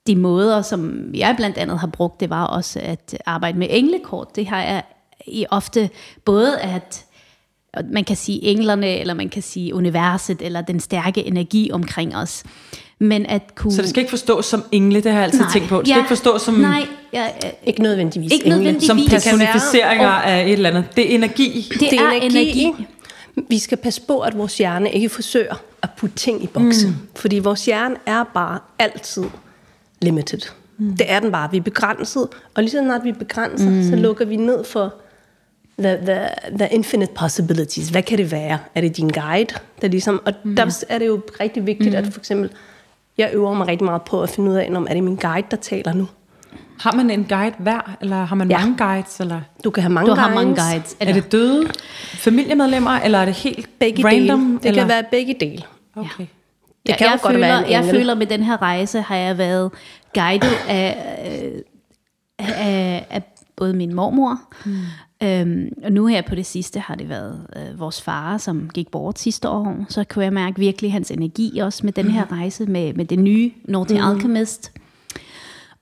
[0.07, 4.37] de måder, som jeg blandt andet har brugt, det var også at arbejde med englekort.
[4.37, 4.83] Det har jeg
[5.26, 5.90] i ofte
[6.24, 7.04] både at
[7.90, 12.44] man kan sige englerne, eller man kan sige universet, eller den stærke energi omkring os.
[12.98, 13.72] Men at kunne...
[13.72, 15.78] Så det skal ikke forstås som engle, det har jeg altid nej, tænkt på.
[15.78, 16.54] Det skal ja, ikke forstås som...
[16.54, 17.26] Nej, ja,
[17.66, 18.87] ikke nødvendigvis ikke nødvendigvis.
[18.87, 20.85] Som personificeringer af et eller andet.
[20.96, 21.68] Det er energi.
[21.72, 22.62] Det, det er, er energi.
[22.62, 22.87] energi.
[23.48, 26.87] Vi skal passe på, at vores hjerne ikke forsøger at putte ting i bokse.
[26.87, 26.94] Mm.
[27.16, 29.24] Fordi vores hjerne er bare altid
[30.02, 30.40] limited.
[30.78, 30.96] Mm.
[30.96, 31.50] Det er den bare.
[31.50, 32.28] Vi er begrænset.
[32.54, 33.90] Og lige så snart vi er begrænset, mm.
[33.90, 34.94] så lukker vi ned for
[35.80, 37.88] the, the, the infinite possibilities.
[37.88, 38.58] Hvad kan det være?
[38.74, 39.54] Er det din guide?
[39.82, 40.56] Der ligesom, og mm.
[40.56, 41.96] der er det jo rigtig vigtigt, mm.
[41.96, 42.50] at for eksempel,
[43.18, 45.46] jeg øver mig rigtig meget på at finde ud af, om er det min guide,
[45.50, 46.08] der taler nu?
[46.80, 48.58] Har man en guide hver, eller har man ja.
[48.58, 49.20] mange guides?
[49.20, 49.40] Eller?
[49.64, 50.28] Du kan have mange du guides.
[50.28, 50.96] Har mange guides.
[51.00, 51.14] Eller?
[51.14, 51.68] Er det døde
[52.14, 54.40] familiemedlemmer, eller er det helt begge random?
[54.40, 54.58] Dele.
[54.58, 54.82] Det eller?
[54.82, 55.62] kan være begge dele.
[55.96, 56.08] Okay.
[56.18, 56.24] Ja.
[56.86, 59.38] Det kan jeg, jo godt føler, være Jeg føler, med den her rejse har jeg
[59.38, 59.70] været
[60.14, 61.04] guidet af,
[62.38, 63.22] af, af
[63.56, 64.76] både min mormor, mm.
[65.22, 68.90] Øhm, og nu her på det sidste har det været øh, vores far, som gik
[68.90, 69.85] bort sidste år.
[69.88, 72.37] Så kunne jeg mærke virkelig hans energi også med den her mm.
[72.37, 74.04] rejse med, med det nye Nordic mm.
[74.04, 74.72] Alchemist.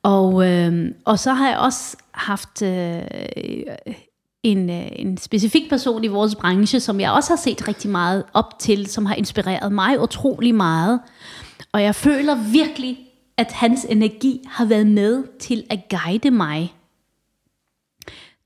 [0.03, 3.03] Og, øh, og så har jeg også haft øh,
[4.43, 8.25] en, øh, en specifik person i vores branche, som jeg også har set rigtig meget
[8.35, 11.01] op til, som har inspireret mig utrolig meget.
[11.73, 12.99] Og jeg føler virkelig,
[13.37, 16.75] at hans energi har været med til at guide mig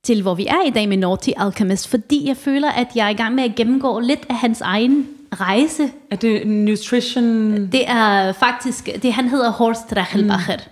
[0.03, 3.11] til, hvor vi er i dag med Naughty Alchemist, fordi jeg føler, at jeg er
[3.11, 5.09] i gang med at gennemgå lidt af hans egen
[5.41, 5.91] rejse.
[6.11, 7.53] Er det nutrition?
[7.73, 10.57] Det er faktisk, det han hedder Horst Rachelbacher.
[10.57, 10.63] Mm.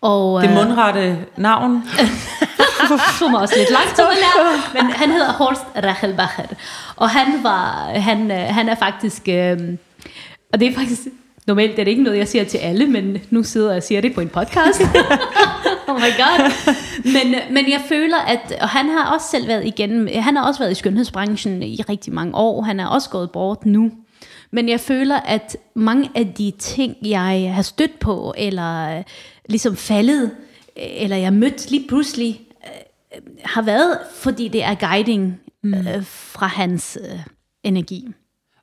[0.00, 1.72] Og, det øh, mundrette navn.
[3.20, 6.46] det var også lidt langt til at lære, men han hedder Horst Rachelbacher.
[6.96, 9.58] Og han var, han, øh, han er faktisk, øh,
[10.52, 11.00] og det er faktisk,
[11.46, 14.00] normalt er det ikke noget, jeg siger til alle, men nu sidder jeg og siger
[14.00, 14.80] det på en podcast.
[15.88, 16.50] oh my god.
[17.04, 20.60] Men, men jeg føler, at og han har også selv været igennem, han har også
[20.60, 23.90] været i skønhedsbranchen i rigtig mange år, han er også gået bort nu.
[24.50, 29.04] Men jeg føler, at mange af de ting, jeg har stødt på, eller øh,
[29.48, 30.30] ligesom faldet,
[30.76, 35.74] eller jeg mødt lige pludselig, øh, har været, fordi det er guiding mm.
[35.74, 37.18] øh, fra hans øh,
[37.62, 38.08] energi.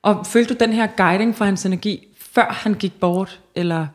[0.02, 3.86] Og følte du den her guiding fra hans energi, før han gik bort, eller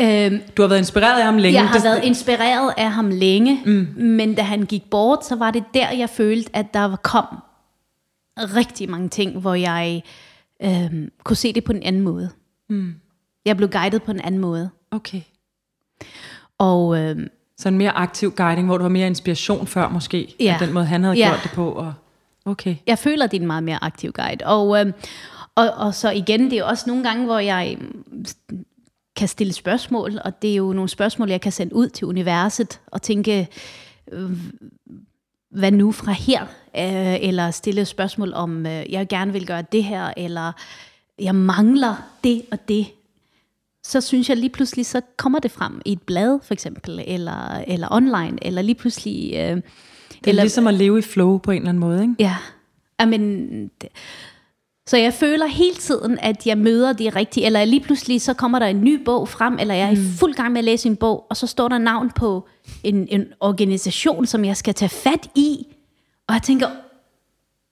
[0.00, 1.60] Øhm, du har været inspireret af ham længe.
[1.60, 1.84] Jeg har det...
[1.84, 3.94] været inspireret af ham længe, mm.
[3.96, 7.26] men da han gik bort, så var det der, jeg følte, at der kom
[8.36, 10.02] rigtig mange ting, hvor jeg
[10.62, 12.30] øhm, kunne se det på en anden måde.
[12.68, 12.94] Mm.
[13.44, 14.70] Jeg blev guidet på en anden måde.
[14.90, 15.20] Okay.
[16.58, 17.28] Og, øhm,
[17.58, 20.52] så en mere aktiv guiding, hvor du har mere inspiration før måske, ja.
[20.52, 21.28] af den måde, han havde ja.
[21.28, 21.72] gjort det på.
[21.72, 21.92] Og,
[22.44, 22.76] okay.
[22.86, 24.46] Jeg føler, det er en meget mere aktiv guide.
[24.46, 24.92] Og, øhm,
[25.54, 27.78] og, og så igen, det er også nogle gange, hvor jeg
[29.16, 32.80] kan stille spørgsmål, og det er jo nogle spørgsmål, jeg kan sende ud til universet
[32.86, 33.48] og tænke,
[34.12, 34.30] øh,
[35.50, 36.42] hvad nu fra her?
[36.76, 40.52] Øh, eller stille spørgsmål om, øh, jeg gerne vil gøre det her, eller
[41.18, 41.94] jeg mangler
[42.24, 42.86] det og det.
[43.84, 47.64] Så synes jeg lige pludselig, så kommer det frem i et blad for eksempel, eller,
[47.66, 49.32] eller online, eller lige pludselig...
[49.34, 49.62] Øh, det er
[50.26, 52.14] eller, ligesom at leve i flow på en eller anden måde, ikke?
[52.18, 52.36] Ja.
[53.02, 53.70] I mean,
[54.86, 58.58] så jeg føler hele tiden, at jeg møder det rigtige, eller lige pludselig så kommer
[58.58, 60.12] der en ny bog frem, eller jeg er i mm.
[60.18, 62.48] fuld gang med at læse en bog, og så står der navn på
[62.84, 65.66] en, en organisation, som jeg skal tage fat i,
[66.28, 66.66] og jeg tænker,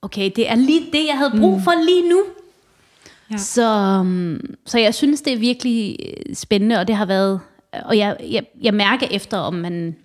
[0.03, 1.62] okay, det er lige det, jeg havde brug mm.
[1.62, 2.23] for lige nu.
[3.31, 3.37] Ja.
[3.37, 7.40] Så, um, så jeg synes, det er virkelig øh, spændende, og det har været,
[7.73, 9.96] og jeg, jeg, jeg mærker efter, om man,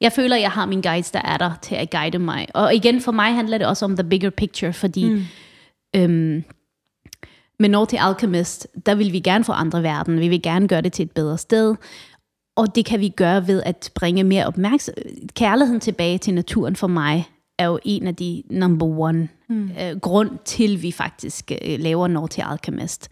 [0.00, 2.46] jeg føler, jeg har min guides, der er der til at guide mig.
[2.54, 5.24] Og igen, for mig handler det også om the bigger picture, fordi mm
[5.96, 6.44] Øhm,
[7.58, 10.20] med Naughty Alchemist, der vil vi gerne forandre verden.
[10.20, 11.74] Vi vil gerne gøre det til et bedre sted.
[12.56, 15.28] Og det kan vi gøre ved at bringe mere opmærksomhed.
[15.34, 17.28] Kærligheden tilbage til naturen for mig
[17.58, 19.70] er jo en af de number one mm.
[19.80, 23.08] øh, grund til, vi faktisk øh, laver Naughty Alchemist.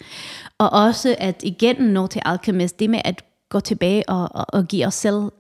[0.58, 4.86] Og også at igen Naughty Alchemist, det med at gå tilbage og, og, og give
[4.86, 5.30] os selv,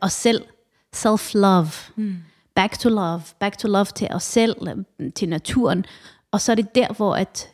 [0.00, 0.42] os selv
[0.96, 1.92] self-love.
[1.96, 2.16] Mm.
[2.54, 3.22] Back to love.
[3.40, 4.56] Back to love til os selv,
[5.14, 5.84] til naturen.
[6.32, 7.48] Og så er det der, hvor at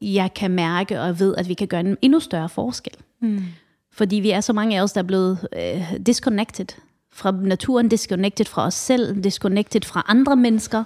[0.00, 2.94] jeg kan mærke og ved, at vi kan gøre en endnu større forskel.
[3.20, 3.44] Mm.
[3.92, 6.66] Fordi vi er så mange af os, der er blevet øh, disconnected
[7.12, 10.84] fra naturen, disconnected fra os selv, disconnected fra andre mennesker.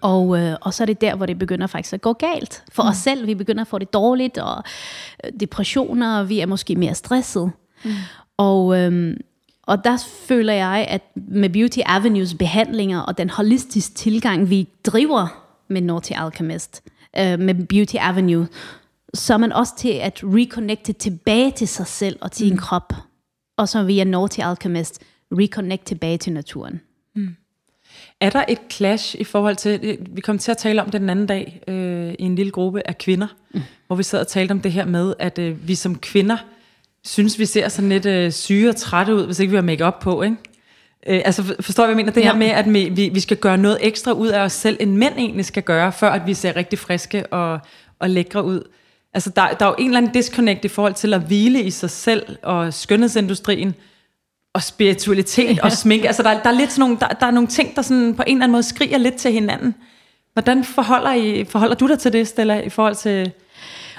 [0.00, 2.64] Og, øh, og så er det der, hvor det begynder faktisk at gå galt.
[2.72, 2.88] For mm.
[2.88, 4.62] os selv, vi begynder at få det dårligt, og
[5.24, 7.50] øh, depressioner, og vi er måske mere stresset.
[7.84, 7.90] Mm.
[8.36, 9.16] Og, øh,
[9.62, 15.39] og der føler jeg, at med Beauty Avenues behandlinger og den holistiske tilgang, vi driver
[15.70, 16.82] med Naughty Alchemist,
[17.18, 18.48] øh, med Beauty Avenue,
[19.14, 22.50] så er man også til at reconnecte tilbage til sig selv og til mm.
[22.50, 22.92] sin krop.
[23.56, 25.02] Og så via Naughty Alchemist,
[25.32, 26.80] reconnect tilbage til naturen.
[27.14, 27.36] Mm.
[28.20, 31.10] Er der et clash i forhold til, vi kom til at tale om det den
[31.10, 33.60] anden dag øh, i en lille gruppe af kvinder, mm.
[33.86, 36.36] hvor vi sad og talte om det her med, at øh, vi som kvinder
[37.04, 39.84] synes, vi ser sådan lidt øh, syge og trætte ud, hvis ikke vi har make
[39.84, 40.36] op på, ikke?
[41.06, 42.12] Øh, altså forstår jeg, hvad jeg mener?
[42.12, 42.32] Det ja.
[42.32, 45.14] her med, at vi, vi skal gøre noget ekstra ud af os selv, end mænd
[45.18, 47.58] egentlig skal gøre, før at vi ser rigtig friske og,
[47.98, 48.62] og lækre ud.
[49.14, 51.70] Altså der, der er jo en eller anden disconnect i forhold til at hvile i
[51.70, 53.74] sig selv og skønhedsindustrien,
[54.54, 55.64] og spiritualitet ja.
[55.64, 56.06] og sminke.
[56.06, 58.22] Altså der, der er lidt sådan nogle, der, der er nogle ting, der sådan på
[58.26, 59.74] en eller anden måde skriger lidt til hinanden.
[60.32, 63.32] Hvordan forholder, I, forholder du dig til det, Stella, i forhold til...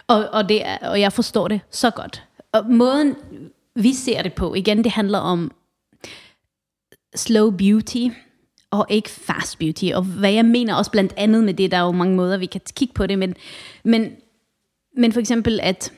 [0.08, 2.24] Og, og, det er, og jeg forstår det så godt.
[2.52, 3.16] Og måden,
[3.76, 5.52] vi ser det på, igen, det handler om
[7.16, 8.08] slow beauty,
[8.72, 9.86] og ikke fast beauty.
[9.94, 12.46] Og hvad jeg mener også blandt andet med det, der er jo mange måder, vi
[12.46, 13.36] kan kigge på det, men,
[13.84, 14.12] men,
[14.98, 15.94] men for eksempel, at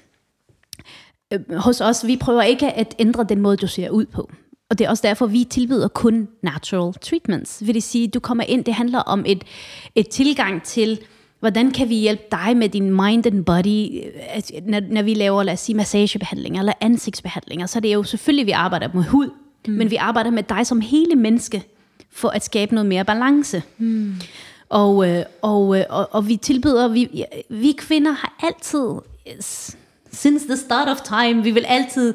[1.34, 4.32] øh, hos os, vi prøver ikke at ændre den måde, du ser ud på.
[4.70, 7.66] Og det er også derfor, vi tilbyder kun natural treatments.
[7.66, 9.44] Vil det sige, du kommer ind, det handler om et,
[9.96, 11.00] et tilgang til,
[11.40, 14.04] hvordan kan vi hjælpe dig med din mind and body,
[14.56, 18.04] øh, når, når vi laver, lad os sige, massagebehandlinger eller ansigtsbehandlinger, så det er jo
[18.04, 19.30] selvfølgelig, vi arbejder med hud,
[19.68, 19.74] mm.
[19.74, 21.64] men vi arbejder med dig som hele menneske,
[22.12, 23.64] for at skabe noget mere balance.
[23.78, 24.16] Mm.
[24.70, 28.90] Og, øh, og, øh, og, og vi tilbyder, vi, vi kvinder har altid,
[30.12, 32.14] since the start of time, vi vil altid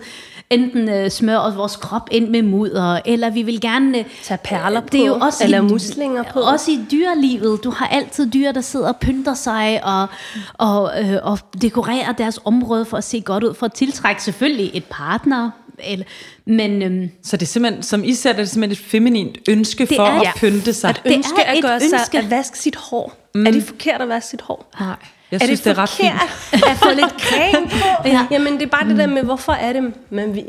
[0.50, 3.98] enten øh, smøre vores krop ind med mudder, eller vi vil gerne...
[3.98, 6.40] Øh, Tage perler det er jo også eller i, muslinger på.
[6.40, 7.64] Også i dyrelivet.
[7.64, 10.06] Du har altid dyr, der sidder og pynter sig og,
[10.54, 14.70] og, øh, og dekorerer deres område for at se godt ud, for at tiltrække selvfølgelig
[14.74, 15.50] et partner,
[15.80, 16.04] eller,
[16.44, 19.86] men, øhm, så det er simpelthen, som I ser det, er simpelthen et feminint ønske
[19.86, 20.90] for er, at pynte sig.
[20.90, 21.88] At ønske det er at gøre ønske.
[21.88, 23.30] sig, at vaske sit hår.
[23.34, 23.46] Mm.
[23.46, 24.70] Er det forkert at vaske sit hår?
[24.80, 24.96] Nej.
[25.30, 26.64] Jeg synes, er det, det er ret fint.
[26.70, 28.08] at få lidt creme på?
[28.08, 28.26] ja.
[28.30, 28.88] Jamen, det er bare mm.
[28.88, 30.44] det der med, hvorfor er det, man,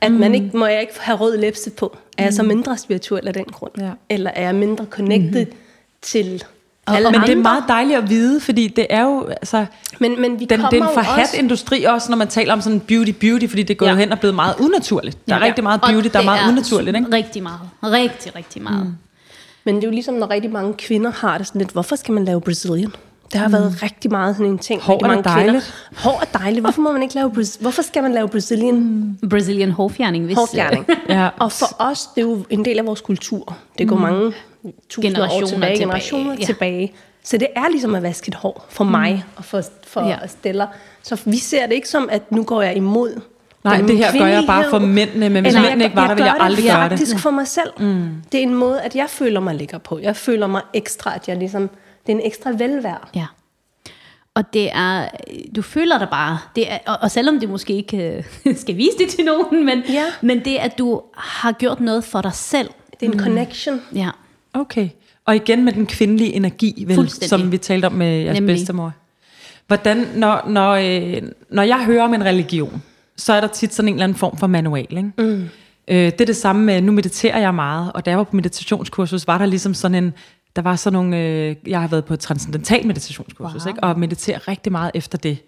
[0.00, 1.96] at man ikke, må jeg ikke have rød læbse på?
[2.18, 2.48] Er jeg så mm.
[2.48, 3.72] mindre spirituel af den grund?
[3.78, 3.90] Ja.
[4.08, 5.52] Eller er jeg mindre connected mm.
[6.02, 6.44] til
[6.86, 7.26] alle men andre.
[7.26, 9.66] det er meget dejligt at vide, fordi det er jo, altså,
[9.98, 11.36] men, men vi den, den forhat også...
[11.36, 13.94] industri også, når man taler om sådan beauty, beauty, fordi det går ja.
[13.94, 15.28] hen og blevet meget unaturligt.
[15.28, 15.44] Der er ja.
[15.44, 17.12] rigtig meget beauty, og der er meget er unaturligt, ikke?
[17.12, 17.60] Rigtig meget.
[17.82, 18.86] Rigtig, rigtig meget.
[18.86, 18.94] Mm.
[19.64, 22.14] Men det er jo ligesom, når rigtig mange kvinder har det sådan lidt, hvorfor skal
[22.14, 22.92] man lave Brazilian?
[23.32, 23.52] Det har mm.
[23.52, 24.82] været rigtig meget sådan en ting.
[24.82, 25.88] Hår er dejligt.
[25.96, 26.60] Hår er dejligt.
[26.60, 28.74] Hvorfor må man ikke lave Hvorfor skal man lave Brazilian?
[28.74, 29.28] Mm.
[29.28, 30.24] Brazilian hårfjerning.
[30.24, 30.86] Hvis hårfjerning.
[31.08, 31.28] ja.
[31.38, 33.56] Og for os, det er jo en del af vores kultur.
[33.78, 34.02] Det går mm.
[34.02, 34.32] mange
[34.88, 36.44] tusinder år tilbage, generationer ja.
[36.44, 36.92] tilbage.
[37.24, 38.90] Så det er ligesom at vaske et hår for mm.
[38.90, 40.26] mig og for, for ja.
[40.26, 40.66] Stella.
[41.02, 43.20] Så vi ser det ikke som, at nu går jeg imod
[43.64, 46.32] Nej, det her gør jeg bare for mændene, men hvis mændene ikke var der, ville
[46.32, 46.90] jeg aldrig gøre det.
[46.90, 47.70] Det er faktisk for mig selv.
[47.78, 48.08] Mm.
[48.32, 49.98] Det er en måde, at jeg føler mig ligger på.
[49.98, 51.70] Jeg føler mig ekstra, at jeg ligesom,
[52.10, 52.98] det er en ekstra velvære.
[53.14, 53.26] Ja.
[54.34, 55.08] Og det er,
[55.56, 58.98] du føler dig bare, det er, og, og selvom det måske ikke øh, skal vise
[58.98, 60.04] det til nogen, men, ja.
[60.20, 62.68] men det at du har gjort noget for dig selv.
[63.00, 63.24] Det er en mm.
[63.24, 63.80] connection.
[63.94, 64.10] Ja.
[64.54, 64.88] Okay.
[65.24, 68.56] Og igen med den kvindelige energi, vel, som vi talte om med jeres Nemlig.
[68.56, 68.92] bedstemor.
[69.66, 72.82] Hvordan, når, når, øh, når jeg hører om en religion,
[73.16, 74.86] så er der tit sådan en eller anden form for manual.
[74.90, 75.12] Ikke?
[75.18, 75.48] Mm.
[75.88, 78.36] Øh, det er det samme med, nu mediterer jeg meget, og da jeg var på
[78.36, 80.14] meditationskursus, var der ligesom sådan en,
[80.56, 83.70] der var sådan nogle, øh, jeg har været på et transcendental meditationskursus, wow.
[83.70, 83.84] ikke?
[83.84, 85.38] og mediterer rigtig meget efter det.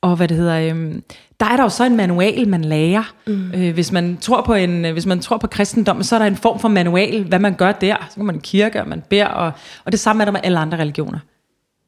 [0.00, 0.94] Og hvad det hedder, øh,
[1.40, 3.14] der er der jo så en manual, man lærer.
[3.26, 3.52] Mm.
[3.54, 6.36] Øh, hvis, man tror på en, hvis man tror på kristendom, så er der en
[6.36, 7.96] form for manual, hvad man gør der.
[8.10, 9.52] Så går man kirke, og man beder, og,
[9.84, 11.18] og det samme er der med alle andre religioner.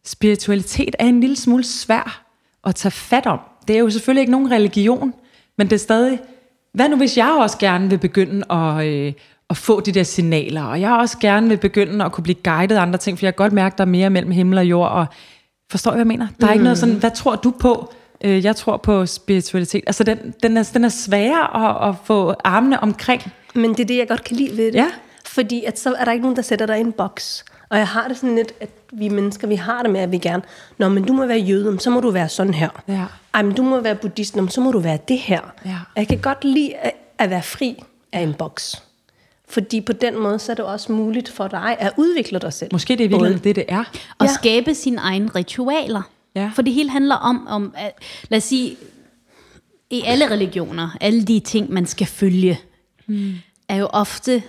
[0.04, 2.24] Spiritualitet er en lille smule svær
[2.64, 3.38] at tage fat om.
[3.68, 5.14] Det er jo selvfølgelig ikke nogen religion,
[5.58, 6.18] men det er stadig,
[6.74, 9.12] hvad nu hvis jeg også gerne vil begynde at, øh,
[9.54, 12.76] at få de der signaler, og jeg også gerne vil begynde at kunne blive guidet
[12.76, 14.64] af andre ting, for jeg kan godt mærke, at der er mere mellem himmel og
[14.64, 15.06] jord, og
[15.70, 16.26] forstår jeg, hvad jeg mener?
[16.40, 16.52] Der er mm.
[16.52, 17.92] ikke noget sådan, hvad tror du på?
[18.24, 19.84] Øh, jeg tror på spiritualitet.
[19.86, 23.22] Altså, den, den, er, den er sværere at, at få armene omkring.
[23.54, 24.74] Men det er det, jeg godt kan lide ved det.
[24.74, 24.86] Ja.
[25.26, 27.44] Fordi at så er der ikke nogen, der sætter dig i en boks.
[27.68, 30.18] Og jeg har det sådan lidt, at vi mennesker, vi har det med, at vi
[30.18, 30.42] gerne,
[30.78, 32.68] Nå, men du må være jøde, så må du være sådan her.
[32.88, 33.04] Ja.
[33.34, 35.40] Ej, men du må være buddhist, så må du være det her.
[35.64, 35.78] Ja.
[35.96, 38.82] Jeg kan godt lide at, at være fri af en boks.
[39.48, 42.70] Fordi på den måde, så er det også muligt for dig at udvikle dig selv.
[42.72, 43.84] Måske det er virkelig det, det er.
[44.18, 44.32] Og ja.
[44.32, 46.02] skabe sine egne ritualer.
[46.34, 46.50] Ja.
[46.54, 47.92] For det hele handler om, om at,
[48.28, 48.76] lad os sige,
[49.90, 52.60] i alle religioner, alle de ting, man skal følge,
[53.06, 53.34] mm.
[53.68, 54.42] er jo ofte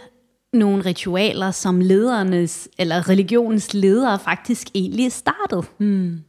[0.53, 5.63] nogle ritualer, som ledernes, eller religionens ledere faktisk egentlig startede.
[5.79, 6.19] Mm.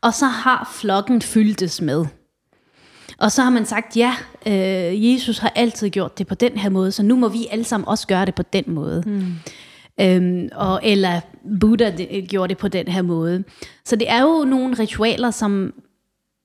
[0.00, 2.06] Og så har flokken fyldtes med.
[3.18, 4.14] Og så har man sagt, ja,
[4.46, 7.64] øh, Jesus har altid gjort det på den her måde, så nu må vi alle
[7.64, 9.02] sammen også gøre det på den måde.
[9.06, 9.32] Mm.
[10.00, 11.20] Øhm, og, eller
[11.60, 13.44] Buddha det, gjorde det på den her måde.
[13.84, 15.72] Så det er jo nogle ritualer, som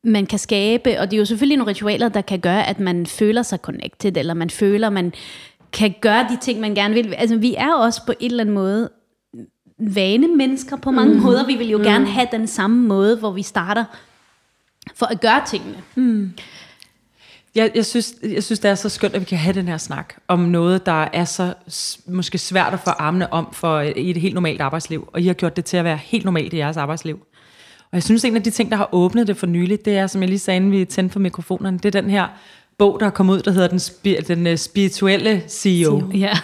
[0.03, 3.05] man kan skabe, og det er jo selvfølgelig nogle ritualer, der kan gøre, at man
[3.05, 5.13] føler sig connected, eller man føler, man
[5.73, 7.13] kan gøre de ting, man gerne vil.
[7.13, 8.89] Altså, vi er også på en eller anden måde
[9.79, 11.19] vane mennesker på mange mm.
[11.21, 11.45] måder.
[11.45, 11.83] Vi vil jo mm.
[11.83, 13.85] gerne have den samme måde, hvor vi starter
[14.95, 15.77] for at gøre tingene.
[15.95, 16.33] Mm.
[17.55, 19.77] Jeg, jeg, synes, jeg synes, det er så skønt, at vi kan have den her
[19.77, 21.53] snak om noget, der er så
[22.07, 25.09] måske svært at få armene om for i et helt normalt arbejdsliv.
[25.13, 27.19] Og I har gjort det til at være helt normalt i jeres arbejdsliv.
[27.91, 30.07] Og jeg synes, en af de ting, der har åbnet det for nyligt, det er,
[30.07, 32.27] som jeg lige sagde, inden vi tændte for mikrofonerne, det er den her
[32.77, 35.99] bog, der er kommet ud, der hedder Den, spi- den uh, spirituelle CEO.
[35.99, 36.11] CEO.
[36.13, 36.37] Ja.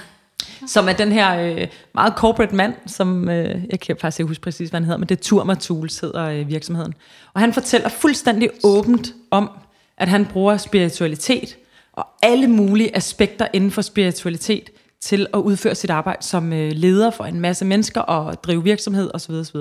[0.67, 4.41] Som er den her øh, meget corporate mand, som, øh, jeg kan faktisk ikke huske
[4.41, 6.93] præcis, hvad han hedder, men det er Turma Tools hedder øh, virksomheden.
[7.33, 9.49] Og han fortæller fuldstændig åbent om,
[9.97, 11.57] at han bruger spiritualitet
[11.93, 14.69] og alle mulige aspekter inden for spiritualitet
[15.01, 19.11] til at udføre sit arbejde som øh, leder for en masse mennesker og drive virksomhed
[19.13, 19.31] osv.
[19.31, 19.57] osv.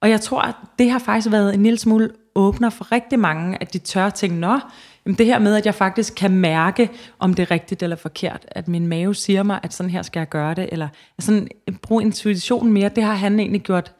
[0.00, 3.58] Og jeg tror, at det har faktisk været en lille smule åbner for rigtig mange,
[3.60, 4.58] at de tør tænke, nå,
[5.06, 8.46] jamen det her med, at jeg faktisk kan mærke, om det er rigtigt eller forkert,
[8.48, 10.88] at min mave siger mig, at sådan her skal jeg gøre det, eller
[11.18, 11.48] sådan
[11.82, 13.92] bruge intuitionen mere, det har han egentlig gjort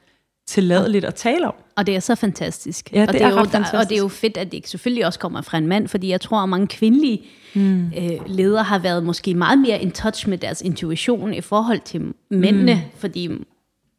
[0.47, 1.55] tilladeligt at tale om.
[1.77, 2.93] Og det er så fantastisk.
[2.93, 3.75] Ja, det, og det er, er jo, fantastisk.
[3.75, 6.21] Og det er jo fedt, at det selvfølgelig også kommer fra en mand, fordi jeg
[6.21, 7.23] tror, at mange kvindelige
[7.55, 7.87] mm.
[7.87, 12.13] øh, ledere har været måske meget mere in touch med deres intuition i forhold til
[12.31, 12.99] mændene, mm.
[12.99, 13.31] fordi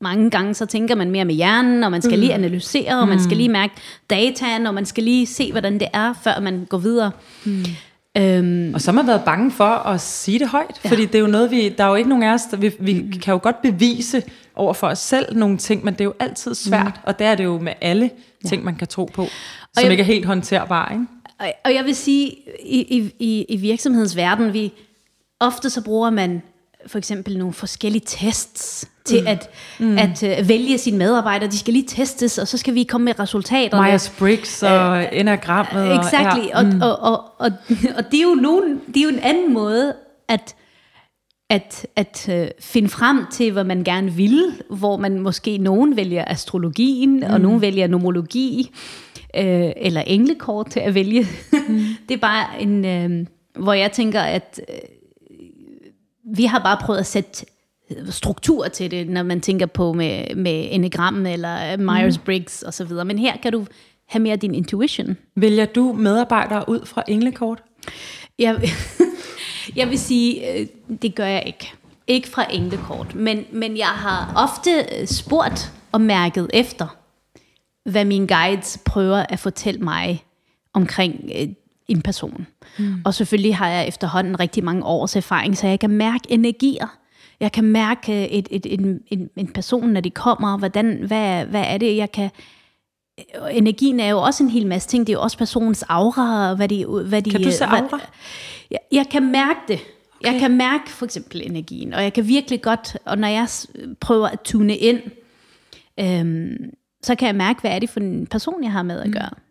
[0.06, 2.20] mange gange så tænker man mere med hjernen, og man skal mm.
[2.20, 3.38] lige analysere, og man skal mm.
[3.38, 3.74] lige mærke
[4.10, 7.12] dataen, og man skal lige se, hvordan det er, før man går videre.
[7.46, 7.66] Mm.
[8.18, 10.90] Øhm, og så har man været bange for at sige det højt, ja.
[10.90, 12.72] fordi det er jo noget, vi, der er jo ikke nogen af os, der, vi,
[12.80, 13.12] vi mm.
[13.12, 14.24] kan jo godt bevise
[14.56, 17.04] over for os selv nogle ting, men det er jo altid svært, mm.
[17.04, 18.10] og det er det jo med alle
[18.46, 18.66] ting, ja.
[18.66, 19.30] man kan tro på, og
[19.74, 20.94] som jeg, ikke er helt håndterbare.
[20.94, 21.06] Ikke?
[21.40, 24.74] Og, og jeg vil sige, i, i, i virksomhedens verden, vi,
[25.40, 26.42] ofte så bruger man
[26.88, 29.28] for eksempel nogle forskellige tests til mm.
[29.28, 29.98] at, mm.
[29.98, 31.50] at uh, vælge sine medarbejdere.
[31.50, 33.82] De skal lige testes, og så skal vi komme med resultater.
[33.82, 36.00] Myers-Briggs og uh, enagrammet.
[36.00, 36.72] Exakt, og, ja.
[36.72, 36.82] mm.
[36.82, 37.52] og, og, og,
[37.98, 39.94] og det, er jo nogen, det er jo en anden måde
[40.28, 40.56] at
[41.50, 46.24] at, at uh, finde frem til, hvad man gerne vil, hvor man måske nogen vælger
[46.28, 47.34] astrologien, mm.
[47.34, 48.72] og nogen vælger nomologi,
[49.38, 51.28] uh, eller englekort til at vælge.
[51.68, 51.84] Mm.
[52.10, 53.28] det er bare en, uh,
[53.64, 54.76] hvor jeg tænker, at uh,
[56.38, 57.46] vi har bare prøvet at sætte
[58.10, 62.68] struktur til det, når man tænker på med, med enagrammen eller Myers-Briggs mm.
[62.68, 63.06] osv.
[63.06, 63.66] Men her kan du
[64.08, 65.18] have mere din intuition.
[65.36, 67.64] Vælger du medarbejdere ud fra englekort?
[68.40, 68.62] Jeg,
[69.76, 70.68] jeg vil sige, øh,
[71.02, 71.74] det gør jeg ikke.
[72.08, 76.98] Ikke fra englekort, men, men jeg har ofte spurgt og mærket efter,
[77.90, 80.24] hvad mine guides prøver at fortælle mig
[80.74, 81.48] omkring øh,
[81.88, 82.48] en person.
[82.80, 83.02] Mm.
[83.06, 86.98] Og selvfølgelig har jeg efterhånden rigtig mange års erfaring, så jeg kan mærke energier.
[87.40, 91.64] Jeg kan mærke et, et, et, en, en person, når de kommer, hvordan, hvad, hvad
[91.68, 92.30] er det, jeg kan...
[93.52, 95.08] Energien er jo også en hel masse ting.
[95.08, 96.54] Det er jo også personens aura.
[96.56, 97.88] Hvad de, hvad de, kan du se aura?
[97.88, 98.00] Hvad,
[98.72, 99.80] jeg, jeg kan mærke det.
[100.20, 100.32] Okay.
[100.32, 103.48] Jeg kan mærke for eksempel energien, og jeg kan virkelig godt, og når jeg
[104.00, 105.02] prøver at tune ind,
[106.00, 109.08] øhm, så kan jeg mærke, hvad er det for en person, jeg har med at
[109.08, 109.14] mm.
[109.14, 109.30] gøre.
[109.32, 109.46] Mm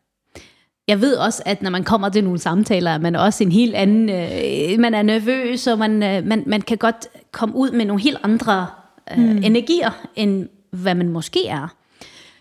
[0.89, 3.75] jeg ved også, at når man kommer til nogle samtaler, er man også en helt
[3.75, 7.85] anden, øh, man er nervøs, og man, øh, man, man kan godt komme ud med
[7.85, 8.67] nogle helt andre
[9.13, 9.37] øh, mm.
[9.37, 11.69] energier, end hvad man måske er.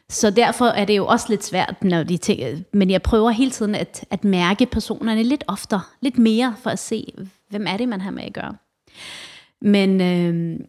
[0.09, 3.51] Så derfor er det jo også lidt svært, når de tænker, men jeg prøver hele
[3.51, 7.13] tiden at, at mærke personerne lidt oftere, lidt mere, for at se,
[7.49, 8.55] hvem er det, man har med at gøre.
[9.61, 10.59] Men, øh,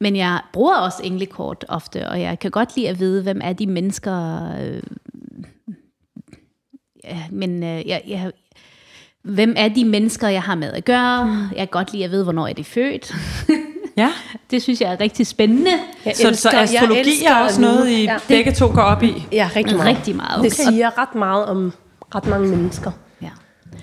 [0.00, 3.52] men jeg bruger også englekort ofte, og jeg kan godt lide at vide, hvem er
[3.52, 4.82] de mennesker, øh,
[7.30, 8.32] men øh, jeg, jeg,
[9.22, 11.26] hvem er de mennesker, jeg har med at gøre?
[11.26, 11.32] Mm.
[11.32, 13.14] Jeg kan godt lide at vide, hvornår er de født.
[13.96, 14.12] Ja.
[14.50, 15.70] det synes jeg er rigtig spændende.
[16.04, 18.18] Jeg så, elsker, så astrologi er også noget, I ja.
[18.28, 19.26] begge to går op i?
[19.32, 19.96] Ja, rigtig meget.
[19.96, 20.38] Rigtig meget.
[20.38, 20.48] Okay.
[20.50, 21.72] Det siger ret meget om
[22.14, 22.90] ret mange mennesker.
[23.22, 23.30] Ja.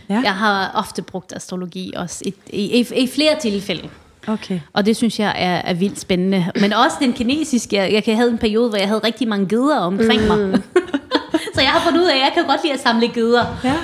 [0.10, 0.22] ja.
[0.24, 3.90] Jeg har ofte brugt astrologi også i, i, i, i flere tilfælde.
[4.28, 4.60] Okay.
[4.74, 6.52] Og det synes jeg er, er vildt spændende.
[6.62, 7.76] Men også den kinesiske.
[7.76, 10.28] Jeg, jeg havde en periode, hvor jeg havde rigtig mange geder omkring mm.
[10.28, 10.62] mig.
[11.56, 13.46] Så jeg har fundet ud af, at jeg kan godt lide at samle geder.
[13.64, 13.76] Ja.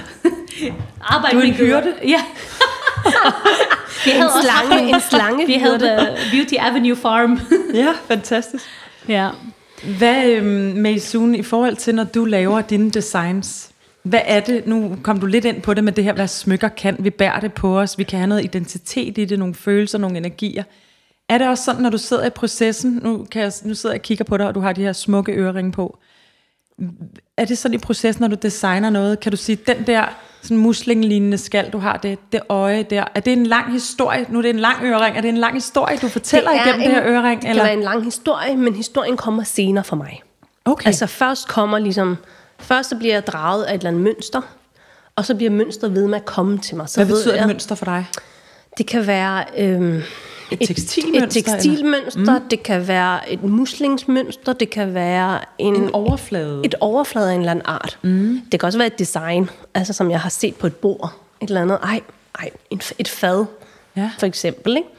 [1.15, 1.93] Arbejde du er en hyrde?
[2.07, 2.21] Ja.
[4.05, 7.39] vi havde en slange, en slange Vi havde Beauty Avenue Farm.
[7.83, 8.63] ja, fantastisk.
[9.07, 9.29] Ja.
[9.97, 13.71] Hvad, øhm, Maysoon, i forhold til, når du laver dine designs,
[14.03, 16.67] hvad er det, nu kom du lidt ind på det med det her, hvad smykker
[16.67, 19.97] kan, vi bærer det på os, vi kan have noget identitet i det, nogle følelser,
[19.97, 20.63] nogle energier.
[21.29, 23.99] Er det også sådan, når du sidder i processen, nu, kan jeg, nu sidder jeg
[23.99, 25.99] og kigger på dig, og du har de her smukke øreringe på.
[27.37, 30.05] Er det sådan i processen, når du designer noget, kan du sige, den der
[30.41, 34.25] sådan muslingelignende skal, du har det, det øje der, er det en lang historie?
[34.29, 36.81] Nu er det en lang ørering, er det en lang historie, du fortæller det igennem
[36.81, 37.41] en, det her ørering?
[37.41, 37.63] Det eller?
[37.63, 40.21] kan være en lang historie, men historien kommer senere for mig.
[40.65, 40.87] Okay.
[40.87, 42.17] Altså først kommer ligesom,
[42.59, 44.41] først så bliver jeg draget af et eller andet mønster,
[45.15, 46.89] og så bliver mønstret ved med at komme til mig.
[46.89, 48.05] Så Hvad betyder et mønster for dig?
[48.77, 49.45] Det kan være...
[49.57, 50.01] Øhm,
[50.51, 51.39] et tekstilmønster?
[51.39, 52.49] Et, tekstilmønster, mm.
[52.49, 56.61] det kan være et muslingsmønster, det kan være en, en overflade.
[56.65, 57.99] Et overflade af en eller anden art.
[58.01, 58.41] Mm.
[58.51, 61.13] Det kan også være et design, altså som jeg har set på et bord.
[61.41, 62.01] Et eller andet, ej,
[62.39, 62.49] ej
[62.99, 63.45] et fad,
[63.95, 64.11] ja.
[64.19, 64.75] for eksempel.
[64.75, 64.89] Ikke?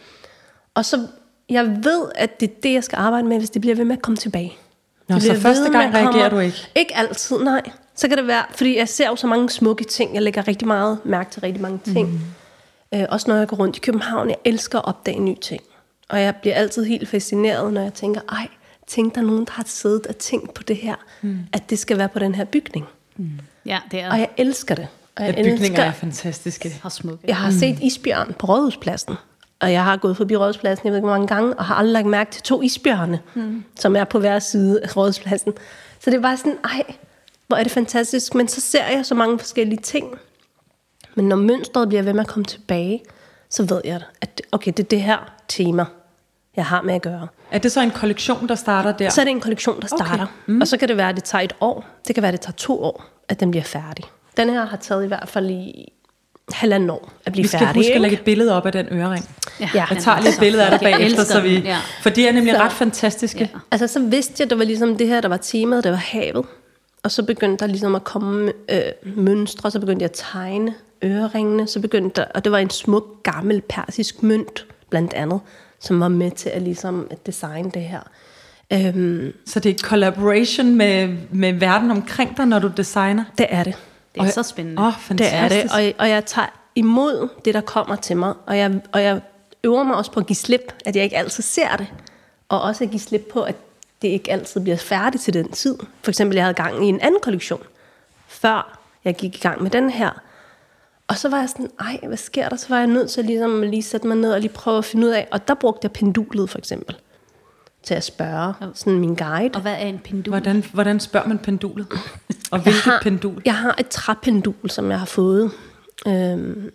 [0.75, 1.07] Og så,
[1.49, 3.97] jeg ved, at det er det, jeg skal arbejde med, hvis det bliver ved med
[3.97, 4.57] at komme tilbage.
[5.09, 6.69] Nå, så første gang reagerer kommer, du ikke?
[6.75, 7.63] Ikke altid, nej.
[7.97, 10.15] Så kan det være, fordi jeg ser jo så mange smukke ting.
[10.15, 12.09] Jeg lægger rigtig meget mærke til rigtig mange ting.
[12.09, 12.21] Mm.
[12.95, 14.29] Øh, også når jeg går rundt i København.
[14.29, 15.63] Jeg elsker at opdage nye ting.
[16.09, 18.49] Og jeg bliver altid helt fascineret, når jeg tænker, ej,
[18.87, 21.39] tænk der nogen, der har siddet og tænkt på det her, mm.
[21.53, 22.87] at det skal være på den her bygning.
[23.17, 23.31] Mm.
[23.67, 24.11] Ja, det er.
[24.11, 24.89] Og jeg elsker det.
[25.17, 26.81] Og jeg ja, bygninger elsker, er fantastiske.
[26.83, 27.25] Og smukke.
[27.27, 27.59] Jeg har mm.
[27.59, 29.15] set isbjørn på Rådhuspladsen.
[29.61, 31.93] Og jeg har gået forbi Rådhuspladsen, jeg ved ikke hvor mange gange, og har aldrig
[31.93, 33.65] lagt mærke til to isbjørne, mm.
[33.77, 35.53] som er på hver side af Rådhuspladsen.
[36.01, 36.83] Så det var sådan, ej,
[37.47, 38.35] hvor er det fantastisk.
[38.35, 40.19] Men så ser jeg så mange forskellige ting.
[41.15, 43.03] Men når mønstret bliver ved med at komme tilbage,
[43.51, 45.85] så ved jeg, at okay, det er det her tema,
[46.57, 47.29] jeg har med at gøre.
[47.51, 49.11] Er det så en kollektion, der starter der?
[49.11, 50.13] Så er det en kollektion, der starter.
[50.15, 50.27] Okay.
[50.47, 50.61] Mm.
[50.61, 51.85] Og så kan det være, at det tager et år.
[52.07, 54.05] Det kan være, at det tager to år, at den bliver færdig.
[54.37, 55.93] Den her har taget i hvert fald i
[56.53, 57.45] halvanden år at blive færdig.
[57.45, 57.95] Vi skal færdig, huske ikke?
[57.95, 59.29] at lægge et billede op af den øring.
[59.61, 61.79] Ja, jeg tager lige et billede af dig bagefter, så vi, ja.
[62.03, 63.51] for de er nemlig så, ret fantastiske.
[63.55, 63.59] Ja.
[63.71, 65.99] Altså så vidste jeg, at det var ligesom det her, der var temaet, det var
[65.99, 66.47] havet.
[67.03, 68.81] Og så begyndte der ligesom at komme øh,
[69.17, 70.75] mønstre, så begyndte jeg at tegne
[71.05, 75.41] øreringene, så begyndte der, og det var en smuk, gammel persisk mønt, blandt andet,
[75.81, 78.01] som var med til at ligesom at designe det her.
[78.73, 83.25] Øhm, så det er collaboration med, med verden omkring dig, når du designer?
[83.39, 83.75] Det er det.
[84.15, 84.83] Det er og, så spændende.
[84.83, 85.63] Åh, fantastisk.
[85.73, 88.81] Det er det, og, og jeg tager imod det, der kommer til mig, og jeg,
[88.93, 89.21] og jeg
[89.65, 91.87] øver mig også på at give slip, at jeg ikke altid ser det,
[92.49, 93.55] og også at give slip på, at
[94.03, 95.79] det ikke altid bliver færdigt til den tid.
[96.03, 97.63] For eksempel, jeg havde gang i en anden kollektion,
[98.29, 100.21] før jeg gik i gang med den her.
[101.09, 102.57] Og så var jeg sådan, ej, hvad sker der?
[102.57, 104.85] Så var jeg nødt til ligesom at lige sætte mig ned og lige prøve at
[104.85, 105.29] finde ud af.
[105.33, 106.97] Og der brugte jeg pendulet for eksempel
[107.83, 109.51] til at spørge sådan min guide.
[109.55, 110.33] Og hvad er en pendul?
[110.33, 111.87] Hvordan, hvordan spørger man pendulet?
[112.51, 113.43] Og hvilket jeg har, pendul?
[113.45, 115.51] Jeg har et træpendul, som jeg har fået,
[116.07, 116.71] øhm,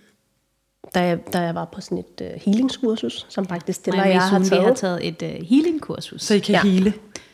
[0.95, 4.39] da, jeg, da jeg var på sådan et uh, healingskursus, som faktisk stiller, jeg har
[4.39, 4.51] taget.
[4.51, 6.21] Vi har taget et uh, healingkursus.
[6.21, 6.61] Så I kan ja.
[6.61, 6.93] hele?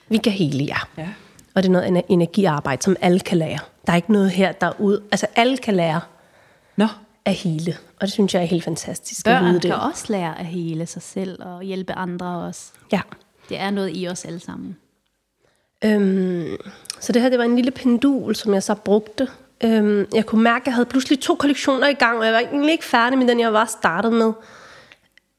[0.09, 0.77] Vi kan hele, ja.
[0.97, 1.07] ja.
[1.55, 3.59] Og det er noget energiarbejde, som alle kan lære.
[3.87, 5.01] Der er ikke noget her, der er ud.
[5.11, 6.01] Altså alle kan lære
[6.79, 6.87] Nå.
[7.25, 7.77] at hele.
[7.95, 9.71] Og det synes jeg er helt fantastisk Børn at vide det.
[9.71, 12.71] kan også lære at hele sig selv og hjælpe andre også.
[12.91, 13.01] Ja.
[13.49, 14.77] Det er noget i os alle sammen.
[15.85, 16.57] Øhm,
[16.99, 19.27] så det her, det var en lille pendul, som jeg så brugte.
[19.63, 22.39] Øhm, jeg kunne mærke, at jeg havde pludselig to kollektioner i gang, og jeg var
[22.39, 24.33] egentlig ikke færdig med den, jeg var startet med.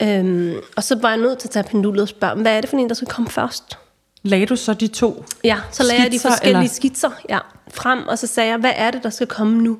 [0.03, 2.71] Øhm, og så var jeg nødt til at tage pendulet og spørge, hvad er det
[2.71, 3.79] for en, der skal komme først?
[4.23, 6.69] Lagde du så de to Ja, så lagde jeg de forskellige eller?
[6.69, 7.39] skitser ja,
[7.71, 9.79] frem, og så sagde jeg, hvad er det, der skal komme nu?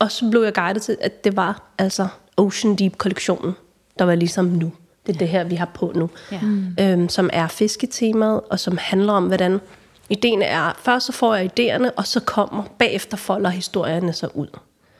[0.00, 3.54] Og så blev jeg guidet til, at det var altså Ocean Deep-kollektionen,
[3.98, 4.72] der var ligesom nu.
[5.06, 6.10] Det er det her, vi har på nu.
[6.32, 6.40] Ja.
[6.40, 6.76] Mm.
[6.80, 9.60] Øhm, som er fisketemaet, og som handler om, hvordan
[10.08, 14.46] ideen er, først så får jeg idéerne, og så kommer, bagefter folder historierne så ud.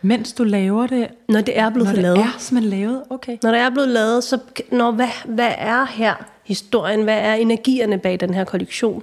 [0.03, 1.09] Mens du laver det?
[1.29, 2.19] Når det er blevet når det lavet.
[2.19, 3.37] er simpelthen lavet, okay.
[3.43, 4.39] Når det er blevet lavet, så
[4.73, 7.03] når, hvad, hvad er her historien?
[7.03, 9.03] Hvad er energierne bag den her kollektion?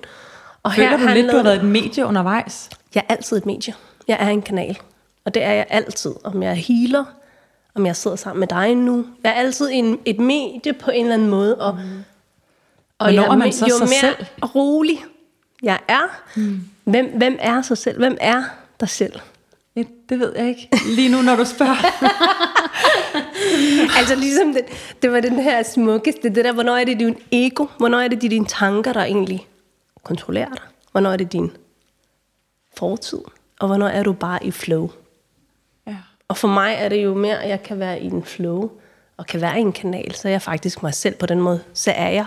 [0.63, 2.69] Og Føler her du lidt, du har været et medie undervejs?
[2.95, 3.73] Jeg er altid et medie.
[4.07, 4.77] Jeg er en kanal.
[5.27, 6.15] Og det er jeg altid.
[6.23, 7.05] Om jeg healer,
[7.75, 9.05] om jeg sidder sammen med dig nu.
[9.23, 11.55] Jeg er altid en, et medie på en eller anden måde.
[11.55, 12.03] Og, mm.
[12.99, 14.25] og jeg, er man så jo sig mere selv?
[14.55, 15.05] rolig
[15.63, 16.61] jeg er, mm.
[16.83, 17.97] hvem, hvem er sig selv?
[17.97, 18.43] Hvem er
[18.79, 19.19] dig selv?
[20.09, 20.69] Det ved jeg ikke.
[20.95, 21.75] Lige nu, når du spørger.
[23.99, 24.65] altså ligesom det,
[25.01, 27.65] det var den her smukkeste, det der, hvornår er det din ego?
[27.77, 29.47] Hvornår er det dine tanker, der egentlig
[30.03, 30.63] kontrollerer dig?
[30.91, 31.51] Hvornår er det din
[32.77, 33.19] fortid?
[33.59, 34.89] Og hvornår er du bare i flow?
[36.27, 38.69] Og for mig er det jo mere, at jeg kan være i en flow,
[39.17, 41.59] og kan være i en kanal, så er jeg faktisk mig selv på den måde.
[41.73, 42.25] Så er jeg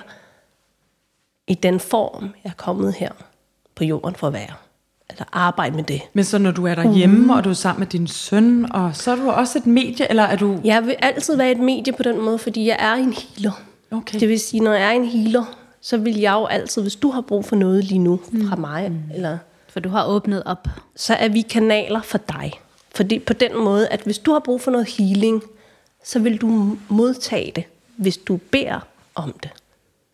[1.49, 3.11] i den form, jeg er kommet her
[3.75, 4.55] på jorden for at være
[5.11, 6.01] eller arbejde med det.
[6.13, 7.31] Men så når du er derhjemme, mm.
[7.31, 10.23] og du er sammen med din søn, og så er du også et medie, eller
[10.23, 10.61] er du...
[10.65, 13.63] Jeg vil altid være et medie på den måde, fordi jeg er en healer.
[13.91, 14.21] Okay.
[14.21, 15.45] Det vil sige, når jeg er en healer,
[15.81, 18.49] så vil jeg jo altid, hvis du har brug for noget lige nu mm.
[18.49, 18.99] fra mig, mm.
[19.15, 19.39] eller...
[19.69, 20.69] For du har åbnet op.
[20.97, 22.53] Så er vi kanaler for dig.
[22.95, 25.43] Fordi på den måde, at hvis du har brug for noget healing,
[26.05, 27.65] så vil du modtage det,
[27.97, 28.81] hvis du beder
[29.15, 29.51] om det.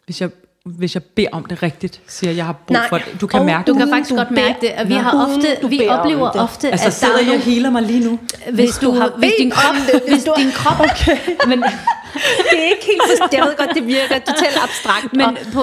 [0.04, 0.30] hvis jeg
[0.64, 2.88] hvis jeg beder om det rigtigt, siger jeg har brug Nej.
[2.88, 3.20] for det.
[3.20, 3.78] Du kan mærke Du det.
[3.80, 4.72] kan faktisk du godt mærke det.
[4.78, 6.40] Og vi, har ofte, du vi beder oplever det.
[6.40, 8.18] ofte, Altså at der sidder er jeg healer mig lige nu?
[8.52, 10.80] hvis, du, har hvis, din krop, det, hvis hvis du- din krop...
[10.80, 11.18] Okay.
[11.48, 11.62] Men,
[12.50, 13.32] Det er ikke helt forstået.
[13.32, 15.12] Jeg ved godt, det virker totalt abstrakt.
[15.12, 15.62] Men på,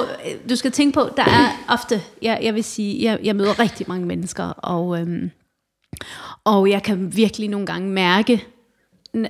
[0.49, 3.85] du skal tænke på, der er ofte, jeg, jeg vil sige, jeg, jeg møder rigtig
[3.89, 5.31] mange mennesker, og, øhm,
[6.43, 8.47] og jeg kan virkelig nogle gange mærke,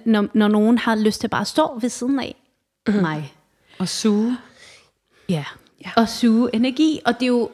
[0.05, 2.35] når, når nogen har lyst til bare at stå ved siden af
[2.87, 2.93] mm.
[2.93, 3.33] mig.
[3.79, 4.37] Og suge.
[5.29, 5.43] Ja.
[5.85, 5.89] ja.
[5.95, 7.49] Og suge energi, og det er jo,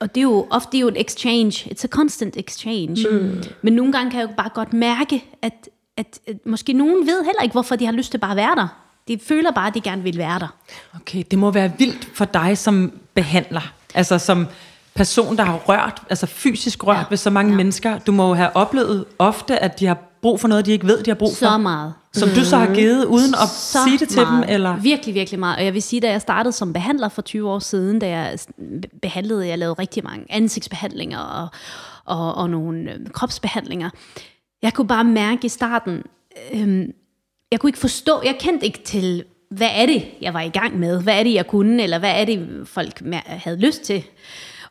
[0.00, 1.70] og det er jo ofte det er jo et exchange.
[1.70, 3.06] It's a constant exchange.
[3.10, 3.42] Mm.
[3.62, 7.24] Men nogle gange kan jeg jo bare godt mærke, at, at, at måske nogen ved
[7.24, 8.68] heller ikke, hvorfor de har lyst til bare at være der.
[9.08, 10.56] De føler bare, at de gerne vil være der.
[10.94, 13.72] Okay, det må være vildt for dig som behandler.
[13.94, 14.46] Altså som
[14.98, 17.04] person, der har rørt, altså fysisk rørt ja.
[17.10, 17.56] ved så mange ja.
[17.56, 17.98] mennesker.
[17.98, 21.02] Du må jo have oplevet ofte, at de har brug for noget, de ikke ved,
[21.02, 21.46] de har brug for.
[21.46, 21.94] Så meget.
[22.12, 24.46] Som du så har givet, uden at så sige det til meget.
[24.48, 24.54] dem?
[24.54, 24.76] Eller?
[24.76, 25.56] Virkelig, virkelig meget.
[25.56, 28.38] Og jeg vil sige, da jeg startede som behandler for 20 år siden, da jeg
[29.02, 31.48] behandlede, jeg lavede rigtig mange ansigtsbehandlinger og,
[32.04, 33.90] og, og nogle øh, kropsbehandlinger.
[34.62, 36.02] Jeg kunne bare mærke i starten,
[36.52, 36.88] øh,
[37.52, 40.78] jeg kunne ikke forstå, jeg kendte ikke til, hvad er det, jeg var i gang
[40.78, 41.02] med?
[41.02, 41.82] Hvad er det, jeg kunne?
[41.82, 44.04] Eller hvad er det, folk havde lyst til?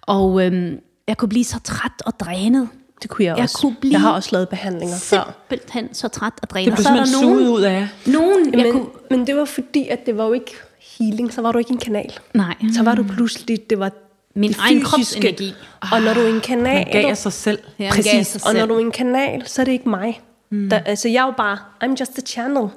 [0.08, 0.72] Og øh,
[1.08, 2.70] jeg kunne blive så træt og drænet.
[3.02, 3.58] det kunne jeg jeg også.
[3.62, 5.36] kunne blive jeg har også lavet behandlinger før.
[5.50, 6.66] Simpelthen så træt og drænet.
[6.68, 7.88] Det blev så er der simpelthen nogen, suget ud af.
[8.06, 10.52] nogen jeg Men, kunne, men det var fordi, at det var jo ikke
[11.00, 12.14] healing, så var du ikke en kanal.
[12.34, 13.92] nej, Så var du pludselig, det var
[14.36, 14.90] Min det egen fysiske.
[15.22, 15.54] kropsenergi.
[15.92, 16.74] Og når du er en kanal...
[16.74, 17.60] Man gav af sig selv.
[17.80, 18.70] Ja, man gav Præcis, sig og når selv.
[18.70, 20.22] du er en kanal, så er det ikke mig.
[20.50, 20.70] Mm.
[20.70, 22.68] Der, altså, jeg er jo bare, I'm just a channel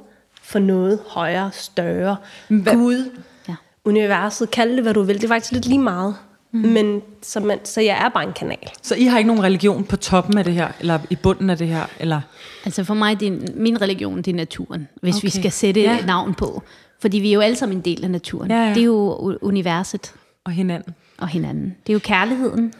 [0.42, 2.16] for noget højere, større.
[2.48, 3.10] Hvad- Gud,
[3.48, 3.54] Ja.
[3.84, 5.16] universet, kald det, hvad du vil.
[5.16, 6.14] Det er faktisk lidt lige meget.
[6.52, 6.60] Mm.
[6.60, 8.58] Men, så, man, så jeg er bare en kanal.
[8.82, 11.58] Så I har ikke nogen religion på toppen af det her, eller i bunden af
[11.58, 11.86] det her?
[12.00, 12.20] Eller?
[12.64, 15.22] Altså for mig, det er, min religion, det er naturen, hvis okay.
[15.26, 15.98] vi skal sætte Ja.
[16.06, 16.62] navn på.
[17.00, 18.50] Fordi vi er jo alle sammen en del af naturen.
[18.50, 18.68] Ja, ja.
[18.68, 20.94] Det er jo universet Og hinanden.
[21.18, 21.76] og hinanden.
[21.86, 22.72] Det er jo kærligheden.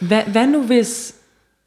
[0.00, 1.14] Hvad, hvad nu hvis...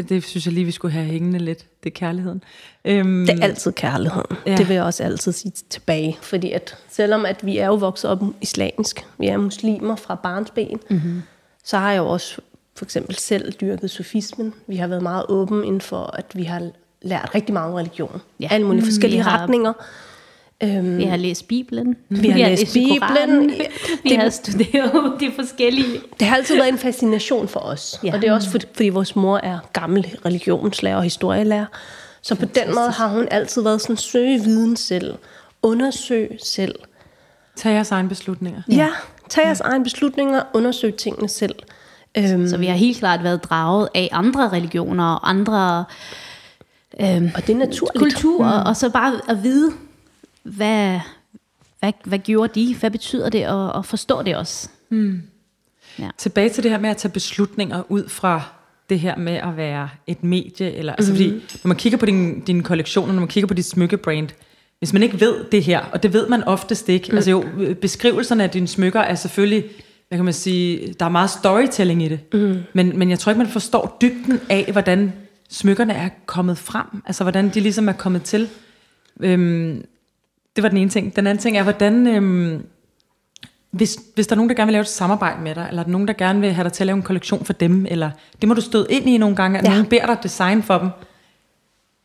[0.10, 1.66] Det synes jeg lige, vi skulle have hængende lidt.
[1.84, 2.44] Det er kærligheden.
[2.86, 4.38] Øhm, Det er altid kærligheden.
[4.48, 4.56] Ja.
[4.58, 6.18] Det vil jeg også altid sige tilbage.
[6.22, 10.80] Fordi at selvom at vi er jo vokset op islamisk, vi er muslimer fra barnsben,
[10.90, 11.22] mm-hmm.
[11.64, 12.42] så har jeg jo også
[12.76, 14.54] for eksempel selv dyrket sofismen.
[14.68, 16.70] Vi har været meget åben inden for, at vi har
[17.02, 18.22] lært rigtig meget om religion.
[18.40, 18.48] Ja.
[18.52, 19.74] Alle mulige Mm, forskellige har- retninger.
[20.64, 21.96] Øhm, Vi har læst Bibelen.
[22.10, 23.00] Vi har læst Bibelen.
[23.00, 23.50] Koranen.
[24.04, 26.00] Vi Det- har studeret de forskellige.
[26.20, 28.00] Det har altid været en fascination for os.
[28.04, 28.08] Ja.
[28.08, 28.14] Ja.
[28.16, 31.66] Og det er også fordi, fordi vores mor er gammel religionslærer og historielærer.
[32.22, 35.14] Så på den måde har hun altid været sådan, søge viden selv,
[35.62, 36.76] undersøg selv.
[37.56, 38.62] Tag jeres egne beslutninger.
[38.72, 38.88] Ja,
[39.30, 41.56] tag jeres egne beslutninger, undersøg tingene selv.
[42.18, 45.86] Øhm, Så vi har helt klart været draget af andre religioner og andre
[47.02, 47.98] øhm, og det er naturligt.
[48.04, 48.68] kulturer, mm.
[48.70, 49.72] og så bare at vide,
[50.44, 51.00] hvad,
[51.80, 54.70] hvad, hvad gjorde de, hvad betyder det, og, og forstå det også.
[56.18, 58.42] Tilbage til det her med at tage beslutninger ud fra
[58.90, 61.30] det her med at være et medie, eller, altså fordi,
[61.64, 64.30] når man kigger på din, din kollektion, og når man kigger på dit smykkebrand,
[64.80, 67.16] hvis man ikke ved det her, og det ved man oftest ikke, mm.
[67.18, 67.46] altså jo,
[67.82, 69.64] beskrivelserne af dine smykker er selvfølgelig,
[70.08, 72.60] hvad kan man sige, der er meget storytelling i det, mm.
[72.74, 75.14] men, men jeg tror ikke, man forstår dybden af, hvordan
[75.50, 78.50] smykkerne er kommet frem, altså hvordan de ligesom er kommet til.
[79.20, 79.86] Øhm,
[80.56, 81.16] det var den ene ting.
[81.16, 82.08] Den anden ting er, hvordan...
[82.08, 82.66] Øhm,
[83.72, 85.84] hvis, hvis der er nogen, der gerne vil lave et samarbejde med dig, eller er
[85.84, 88.12] der nogen, der gerne vil have dig til at lave en kollektion for dem, eller
[88.42, 89.70] det må du støde ind i nogle gange, at ja.
[89.70, 90.90] Nogen beder dig design for dem.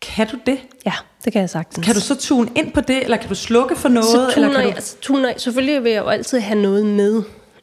[0.01, 0.59] Kan du det?
[0.87, 0.93] Ja,
[1.25, 1.87] det kan jeg sagtens.
[1.87, 4.07] Kan du så tune ind på det, eller kan du slukke for noget?
[4.07, 4.75] så eller tuner kan jeg, du...
[4.75, 7.23] altså, tuner selvfølgelig vil jeg jo altid have noget med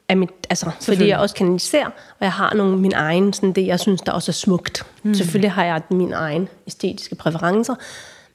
[0.10, 3.68] af mit, altså, fordi jeg også kanaliserer, og jeg har nogle min egen, sådan det
[3.68, 4.86] jeg synes, der også er smukt.
[5.04, 5.14] Mm.
[5.14, 7.76] Selvfølgelig har jeg min egen æstetiske præferencer,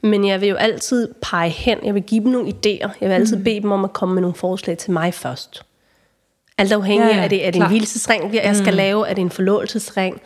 [0.03, 3.15] men jeg vil jo altid pege hen, jeg vil give dem nogle idéer, jeg vil
[3.15, 3.45] altid mm.
[3.45, 5.63] bede dem om at komme med nogle forslag til mig først.
[6.59, 8.77] Alt afhængig Ja, ja, ja, er det, er det en hvilesesring, jeg skal mm.
[8.77, 10.21] lave, er det en forlovelsesring,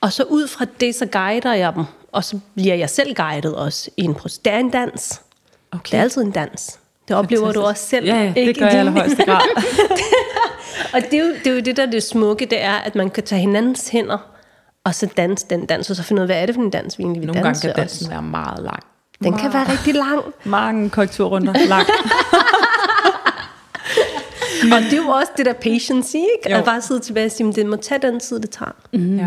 [0.00, 3.54] og så ud fra det, så guider jeg dem, og så bliver jeg selv guidet
[3.54, 4.38] også i en proces.
[4.38, 5.22] Det er en dans.
[5.72, 5.90] Okay.
[5.90, 6.78] Det er altid en dans.
[7.08, 7.62] Det oplever Fantastisk.
[7.62, 8.06] du også selv.
[8.06, 8.60] Ja, ja, det ikke?
[8.60, 9.40] gør jeg i allerhøjeste grad.
[10.94, 12.94] Og det er, jo, det er jo det, der er det smukke, det er, at
[12.94, 14.18] man kan tage hinandens hænder,
[14.84, 16.70] og så danse den dans, og så finde ud af, hvad er det for en
[16.70, 17.80] dans, vi egentlig vil Nogle gange danse kan også.
[17.80, 18.82] dansen være meget lang.
[19.24, 20.24] Den kan være rigtig lang.
[20.44, 21.86] Mange korrekturrunder lang.
[24.74, 26.50] Og det er jo også det der patience ikke?
[26.50, 26.56] Jo.
[26.56, 28.72] At bare sidde tilbage og sige, at det må tage den tid, det tager.
[28.92, 29.18] Mm.
[29.18, 29.26] ja.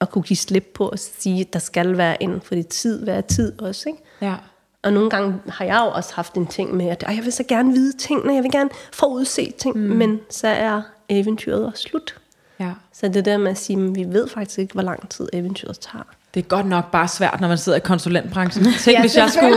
[0.00, 3.22] Og kunne give slip på at sige, at der skal være en, fordi tid være
[3.22, 4.02] tid også, ikke?
[4.20, 4.34] ja.
[4.82, 7.32] Og nogle gange har jeg jo også haft en ting med, at "Ej, jeg vil
[7.32, 9.82] så gerne vide tingene, jeg vil gerne forudse ting, mm.
[9.82, 12.14] men så er eventyret også slut.
[12.60, 12.70] ja.
[12.92, 15.78] Så det der med at sige, at vi ved faktisk ikke, hvor lang tid eventyret
[15.80, 16.04] tager.
[16.34, 18.64] Det er godt nok bare svært, når man sidder i konsulentbranchen.
[18.64, 19.56] Tænk, Ja, hvis jeg skulle.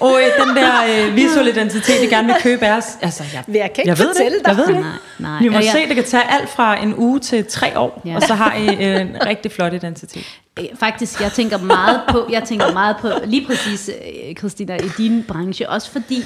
[0.00, 0.72] Oj, den der
[1.08, 2.84] øh, visuelle identitet, jeg gerne vil købe af os.
[3.02, 4.46] Altså, jeg, jeg kan ikke jeg ved fortælle det.
[4.46, 4.50] dig.
[4.50, 4.74] Jeg ved det.
[4.80, 5.38] Nej, nej.
[5.42, 8.02] Vi må Og jeg- se, det kan tage alt fra en uge til tre år,
[8.04, 8.10] Ja.
[8.10, 8.16] ja.
[8.16, 10.26] og så har I øh, en rigtig flot identitet.
[10.58, 13.90] Øh, Faktisk, jeg tænker meget på, jeg tænker meget på lige præcis,
[14.28, 16.24] øh, Christina, i din branche, også fordi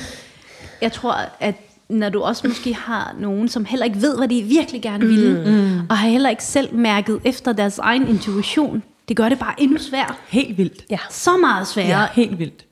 [0.83, 1.55] jeg tror, at
[1.89, 5.43] når du også måske har nogen, som heller ikke ved, hvad de virkelig gerne vil,
[5.47, 5.81] mm.
[5.91, 9.79] og har heller ikke selv mærket efter deres egen intuition, det gør det bare endnu
[9.79, 10.15] sværere.
[10.29, 10.85] Helt vildt.
[10.91, 10.99] Ja.
[11.11, 12.01] Så meget sværere.
[12.01, 12.65] Ja, helt vildt.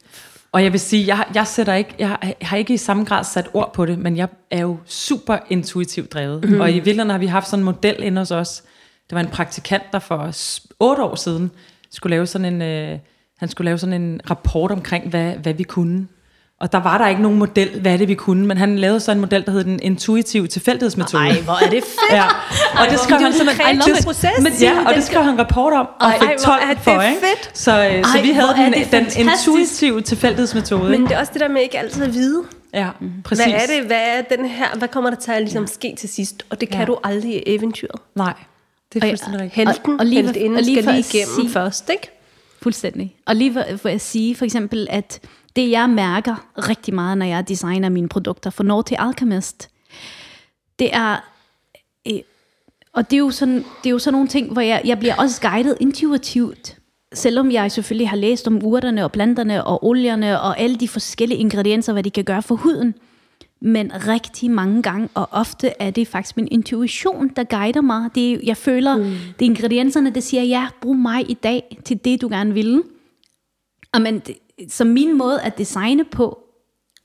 [0.53, 3.49] Og jeg vil sige, jeg, jeg, sætter ikke, jeg har- ikke i samme grad sat
[3.55, 6.51] ord på det, men jeg er jo super intuitivt drevet.
[6.51, 6.61] Mm.
[6.61, 8.63] Og i virkeligheden har vi haft sådan en model inde hos os.
[9.11, 10.31] Det var en praktikant, der for
[10.81, 11.51] otte år siden
[11.91, 12.99] skulle lave sådan en, øh,
[13.39, 16.09] han skulle lave sådan en rapport omkring, hvad, hvad vi kunne.
[16.63, 19.01] Og der var der ikke nogen model, hvad er det vi kunne, men han lavede
[19.01, 21.23] så en model, der hed den intuitive tilfældighedsmetode.
[21.23, 22.13] Ej, hvor er det fedt.
[22.13, 22.25] Ja,
[22.81, 24.31] og det skrev han simpelthen en kreativ det- proces.
[24.43, 26.79] Men, ja, og det skrev han rapport om, og Ej, fik hvor 12 er det
[26.83, 27.21] for, ikke?
[27.21, 27.59] fedt.
[27.59, 30.91] Så, øh, så Ej, vi havde den, den intuitive tilfældighedsmetode.
[30.91, 32.43] Men det er også det der med ikke altid at vide.
[32.75, 32.89] Ja,
[33.25, 33.45] præcis.
[33.45, 33.87] Hvad er det?
[33.87, 34.67] Hvad er den her?
[34.79, 36.43] Hvad kommer der til at ligesom ske til sidst?
[36.51, 36.85] Og det kan Ja.
[36.85, 38.01] du aldrig i eventyret.
[38.17, 38.33] Nej,
[38.93, 39.69] det er fuldstændig rigtigt.
[39.69, 42.19] Helten, Og- og, lige- heltinden og lige skal lige igennem sige- først, ikke?
[42.63, 43.15] Fuldstændig.
[43.27, 45.21] Og lige for, for at sige for eksempel, at
[45.57, 49.71] det jeg mærker rigtig meget, når jeg designer mine produkter for Norte Alchemist,
[50.79, 51.17] det er,
[52.09, 52.21] øh,
[52.93, 55.15] og det er jo sådan, det er jo sådan nogle ting, hvor jeg, jeg bliver
[55.19, 56.77] også guidet intuitivt,
[57.15, 61.39] selvom jeg selvfølgelig har læst om urterne og planterne og olierne og alle de forskellige
[61.39, 62.95] ingredienser, hvad de kan gøre for huden.
[63.65, 68.11] Men rigtig mange gange, og ofte er det faktisk min intuition, der guider mig.
[68.15, 69.05] Det jeg føler, mm.
[69.39, 72.83] det er ingredienserne, der siger, ja, brug mig i dag til det, du gerne vil.
[73.93, 74.37] Og men, det,
[74.69, 76.39] så min måde at designe på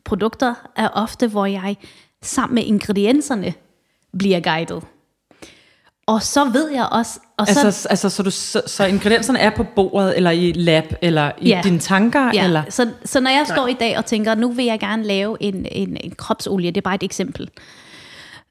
[0.05, 1.75] produkter er ofte, hvor jeg
[2.21, 3.53] sammen med ingredienserne
[4.19, 4.83] bliver guidet.
[6.07, 7.19] Og så ved jeg også...
[7.37, 10.93] Og så, Altså, altså så, du, så, så ingredienserne er på bordet, eller i lab,
[11.01, 11.61] eller i Ja.
[11.63, 12.63] dine tanker, Ja, eller...
[12.69, 15.65] så, så når jeg står i dag og tænker, nu vil jeg gerne lave en,
[15.71, 17.49] en, en kropsolie, det er bare et eksempel.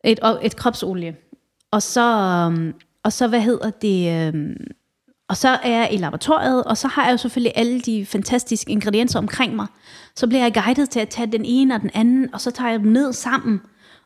[0.04, 1.16] Et, et kropsolie.
[1.70, 2.02] Og så,
[2.50, 4.56] øhm, og så, hvad hedder det, øhm,
[5.28, 8.70] og så er jeg i laboratoriet, og så har jeg jo selvfølgelig alle de fantastiske
[8.70, 9.66] ingredienser omkring mig.
[10.16, 12.70] Så bliver jeg guidet til at tage den ene og den anden, og så tager
[12.70, 13.60] jeg dem ned sammen.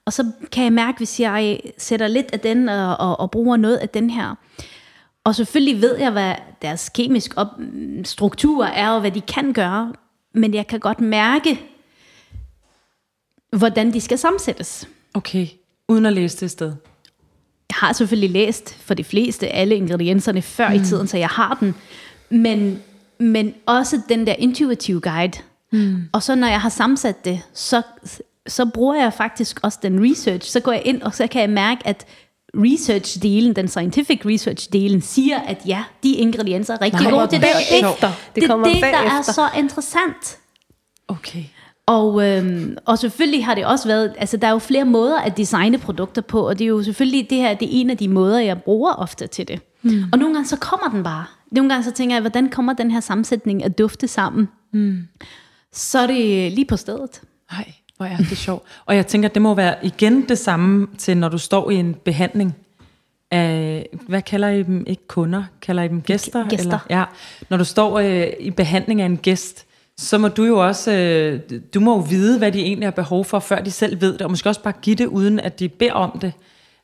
[0.04, 3.56] Og så kan jeg mærke, hvis jeg sætter lidt af den og, og, og bruger
[3.56, 4.34] noget af den her.
[5.24, 7.48] Og selvfølgelig ved jeg, hvad deres kemisk op,
[8.04, 9.92] struktur er, og hvad de kan gøre.
[10.34, 11.60] Men jeg kan godt mærke,
[13.56, 14.88] hvordan de skal sammensættes.
[15.14, 15.46] Okay,
[15.88, 16.72] uden at læse det sted.
[17.70, 20.74] Jeg har selvfølgelig læst for de fleste alle ingredienserne før mm.
[20.74, 21.74] i tiden, så jeg har den.
[22.30, 22.82] Men,
[23.18, 25.38] men også den der intuitive guide.
[25.72, 26.02] Mm.
[26.12, 27.82] Og så når jeg har sammensat det, så,
[28.46, 30.50] så bruger jeg faktisk også den research.
[30.50, 32.06] Så går jeg ind, og så kan jeg mærke, at
[32.56, 37.48] research-delen, den scientific research-delen, siger, at ja, de ingredienser er rigtig Nej, gode til det.
[37.80, 38.00] sjovt.
[38.00, 40.38] Det, Det det, kommer det, der er så interessant.
[41.08, 41.42] Okay.
[41.90, 45.36] Og, øhm, og selvfølgelig har det også været, altså der er jo flere måder at
[45.36, 48.08] designe produkter på, og det er jo selvfølgelig det her, det er en af de
[48.08, 49.60] måder, jeg bruger ofte til det.
[49.82, 50.04] Mm.
[50.12, 51.24] Og nogle gange så kommer den bare.
[51.50, 54.48] Nogle gange så tænker jeg, hvordan kommer den her sammensætning at dufte sammen?
[54.72, 55.08] Mm.
[55.72, 57.20] Så er det lige på stedet.
[57.52, 58.62] Nej, hvor er det sjovt.
[58.86, 61.94] Og jeg tænker, det må være igen det samme til, når du står i en
[62.04, 62.56] behandling
[63.30, 64.84] af, hvad kalder I dem?
[64.86, 66.48] Ikke kunder, kalder I dem gæster?
[66.48, 66.64] Gæster.
[66.64, 66.78] Eller?
[66.90, 67.04] Ja,
[67.48, 69.66] når du står øh, i behandling af en gæst,
[70.00, 71.40] så må du jo også, øh,
[71.74, 74.22] du må jo vide, hvad de egentlig har behov for, før de selv ved det,
[74.22, 76.32] og måske også bare give det, uden at de beder om det.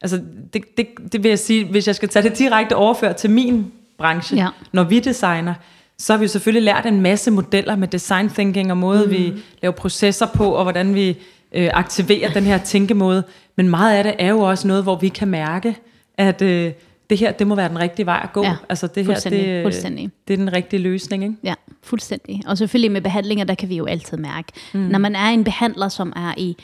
[0.03, 0.21] Altså,
[0.53, 3.73] det, det, det vil jeg sige, hvis jeg skal tage det direkte overført til min
[3.99, 4.49] branche, Ja.
[4.73, 5.55] når vi designer,
[5.99, 9.11] så har vi jo selvfølgelig lært en masse modeller med design thinking og måde, mm.
[9.11, 11.09] vi laver processer på, og hvordan vi
[11.53, 13.23] øh, aktiverer den her tænkemåde.
[13.57, 15.77] Men meget af det er jo også noget, hvor vi kan mærke,
[16.19, 16.73] at øh,
[17.11, 18.43] det her, det må være den rigtige vej at gå.
[18.43, 20.11] Ja, altså det her, det, fuldstændig.
[20.29, 21.37] det er den rigtige løsning, ikke?
[21.43, 22.43] Ja, fuldstændig.
[22.47, 24.53] Og selvfølgelig med behandlinger, der kan vi jo altid mærke.
[24.75, 24.81] Mm.
[24.81, 26.57] Når man er en behandler, som er i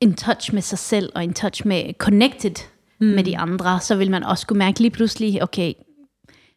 [0.00, 2.54] in touch med sig selv, og in touch med connected
[2.98, 3.06] mm.
[3.06, 5.72] med de andre, så vil man også kunne mærke lige pludselig, okay,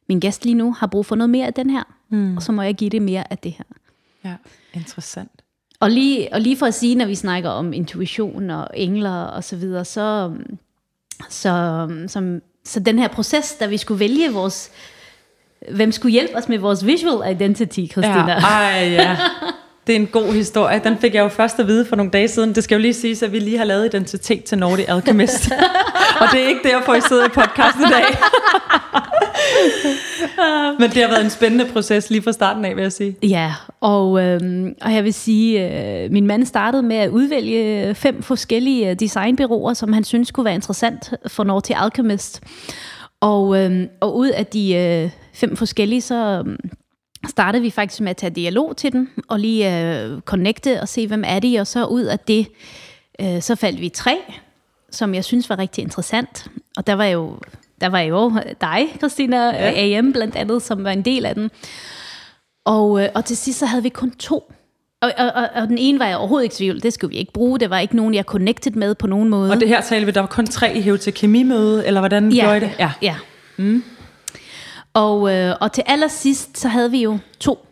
[0.09, 2.35] min gæst lige nu har brug for noget mere af den her, mm.
[2.35, 3.63] og så må jeg give det mere af det her.
[4.23, 4.35] Ja,
[4.73, 5.31] interessant.
[5.79, 9.43] Og lige, og lige for at sige, når vi snakker om intuition og engler og
[9.43, 10.33] så videre, så,
[11.29, 14.71] så, som, så den her proces, da vi skulle vælge vores,
[15.71, 18.31] hvem skulle hjælpe os med vores visual identity, Christina.
[18.31, 19.17] Ja, ej, ja.
[19.87, 20.81] Det er en god historie.
[20.83, 22.55] Den fik jeg jo først at vide for nogle dage siden.
[22.55, 25.51] Det skal jo lige siges, at vi lige har lavet identitet til Nordic Alchemist.
[26.21, 28.05] og det er ikke derfor, I sidder i podcasten i dag.
[30.79, 33.15] Men det har været en spændende proces lige fra starten af, vil jeg sige.
[33.23, 35.69] Ja, og, øh, og jeg vil sige,
[36.03, 40.45] øh, min mand startede med at udvælge fem forskellige øh, designbyråer, som han synes kunne
[40.45, 42.41] være interessant for Norte Alchemist.
[43.21, 46.57] Og, øh, og ud af de øh, fem forskellige, så, øhm,
[47.29, 51.07] startede vi faktisk med at tage dialog til dem, og lige øh, connecte og se,
[51.07, 52.47] hvem er de, og så ud af det,
[53.21, 54.17] øh, så faldt vi tre,
[54.91, 56.47] som jeg synes var rigtig interessant.
[56.77, 57.39] Og der var jo,
[57.81, 59.97] der var jo dig, Christina, ja.
[59.97, 61.51] AM blandt andet, som var en del af den.
[62.65, 64.53] Og, øh, og til sidst så havde vi kun to.
[65.01, 67.17] Og, og, og, og den ene var jeg overhovedet ikke i tvivl, det skulle vi
[67.17, 67.59] ikke bruge.
[67.59, 69.51] Det var ikke nogen, jeg connected med på nogen måde.
[69.51, 72.31] Og det her talte vi, der var kun tre i hæv til kemimøde, eller hvordan
[72.31, 72.71] ja, gjorde I det?
[72.79, 73.15] Ja, ja.
[73.57, 73.83] Mm.
[74.93, 77.67] Og, øh, og til allersidst, så havde vi jo to,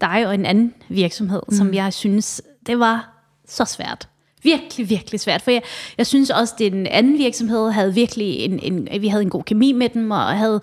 [0.00, 1.56] dig og en anden virksomhed, mm.
[1.56, 4.08] som jeg synes, det var så svært.
[4.46, 5.42] Virkelig, virkelig svært.
[5.42, 5.62] For jeg,
[5.98, 9.42] jeg synes også, at den anden virksomhed havde virkelig en, en, vi havde en god
[9.42, 10.60] kemi med dem, og havde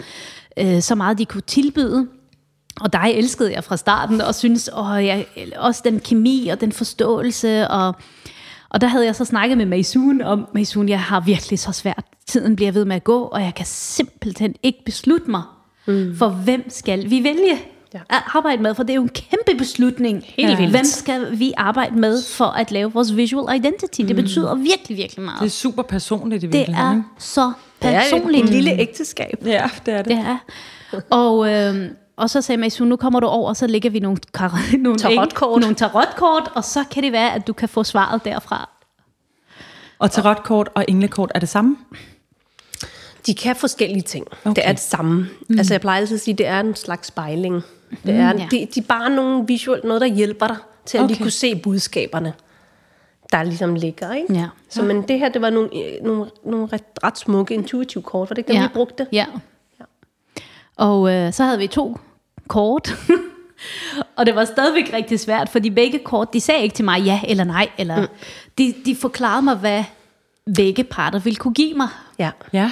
[0.59, 2.07] øh, så meget, de kunne tilbyde.
[2.81, 5.25] Og dig elskede jeg fra starten, og synes åh, jeg,
[5.55, 7.67] også den kemi og den forståelse.
[7.67, 7.95] Og,
[8.69, 12.05] og der havde jeg så snakket med Maysun om, Maysun, jeg har virkelig så svært.
[12.27, 15.41] Tiden bliver ved med at gå, og jeg kan simpelthen ikke beslutte mig
[15.85, 16.15] Mm.
[16.17, 17.59] For hvem skal vi vælge
[17.93, 17.99] ja.
[18.09, 18.75] at arbejde med?
[18.75, 20.23] For det er jo en kæmpe beslutning.
[20.27, 20.69] Helt ja.
[20.69, 24.01] Hvem skal vi arbejde med for at lave vores visual identity?
[24.01, 24.07] Mm.
[24.07, 25.39] Det betyder virkelig, virkelig meget.
[25.39, 26.97] Det er super personligt i virkeligheden.
[26.97, 28.47] Det er så personligt.
[28.47, 29.37] Det er et lille ægteskab.
[29.45, 30.05] Ja, det er det.
[30.05, 30.37] det er.
[31.09, 34.17] Og, øh, og så sagde Masu, nu kommer du over, og så lægger vi nogle,
[34.37, 35.61] kar- nogle, tarotkort.
[35.61, 38.69] nogle tarotkort, og så kan det være, at du kan få svaret derfra.
[39.99, 41.77] Og tarotkort og englekort er det samme?
[43.25, 44.25] De kan forskellige ting.
[44.45, 44.55] Okay.
[44.55, 45.27] Det er det samme.
[45.49, 45.57] Mm.
[45.57, 47.61] Altså jeg plejer altid at sige, at det er en slags spejling.
[48.05, 48.47] Det er, mm, ja.
[48.51, 51.13] de, de er bare nogle visuelt, noget, der hjælper dig til at okay.
[51.13, 52.33] lige kunne se budskaberne,
[53.31, 54.13] der ligesom ligger.
[54.13, 54.33] Ikke?
[54.33, 54.47] Ja.
[54.69, 55.69] Så men det her, det var nogle,
[56.03, 58.29] nogle, nogle ret, ret smukke intuitive kort.
[58.29, 58.67] Var det ikke dem, ja.
[58.67, 59.07] vi brugte?
[59.11, 59.25] Ja.
[59.79, 59.85] ja.
[60.77, 61.97] Og øh, så havde vi to
[62.47, 62.95] kort.
[64.17, 67.21] og det var stadigvæk rigtig svært, fordi begge kort, de sagde ikke til mig ja
[67.27, 67.69] eller nej.
[67.77, 68.07] Eller, mm.
[68.57, 69.83] de, de forklarede mig, hvad
[70.55, 71.87] begge parter ville kunne give mig.
[72.19, 72.31] Ja.
[72.53, 72.71] Ja.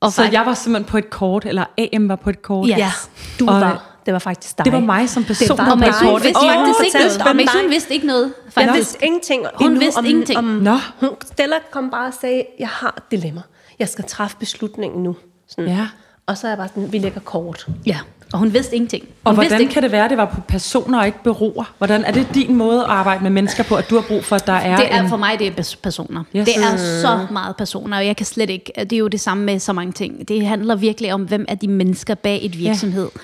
[0.00, 2.68] Og så jeg var simpelthen på et kort, eller AM var på et kort.
[2.70, 2.78] Yes.
[2.78, 2.90] Ja,
[3.38, 3.97] du og var.
[4.08, 4.64] Det var faktisk dig.
[4.64, 6.22] Det var mig som person, det var på et kort.
[6.22, 7.20] Vidste oh, faktisk ikke noget.
[7.20, 8.32] Og Mason vidste ikke noget.
[8.44, 8.66] Faktisk.
[8.66, 9.46] Jeg vidste ingenting.
[9.54, 10.38] Hun endnu, vidste om, ingenting.
[10.38, 10.78] Om, Nå.
[11.00, 13.42] Hun, Stella kom bare og sagde, jeg har et dilemma.
[13.78, 15.16] Jeg skal træffe beslutningen nu.
[15.48, 15.70] Sådan.
[15.70, 15.88] Ja.
[16.26, 17.66] Og så er jeg bare sådan, vi lægger kort.
[17.86, 17.98] Ja.
[18.32, 19.04] Og hun vidste ingenting.
[19.04, 19.72] Hun og hvordan ikke.
[19.72, 21.74] kan det være, at det var på personer og ikke bureauer?
[21.78, 24.36] Hvordan er det din måde at arbejde med mennesker på, at du har brug for,
[24.36, 25.08] at der er Det er en...
[25.08, 26.24] for mig, det er personer.
[26.36, 26.44] Yes.
[26.44, 28.72] Det er så meget personer, og jeg kan slet ikke...
[28.76, 30.28] Det er jo det samme med så mange ting.
[30.28, 33.08] Det handler virkelig om, hvem er de mennesker bag et virksomhed.
[33.14, 33.20] Ja.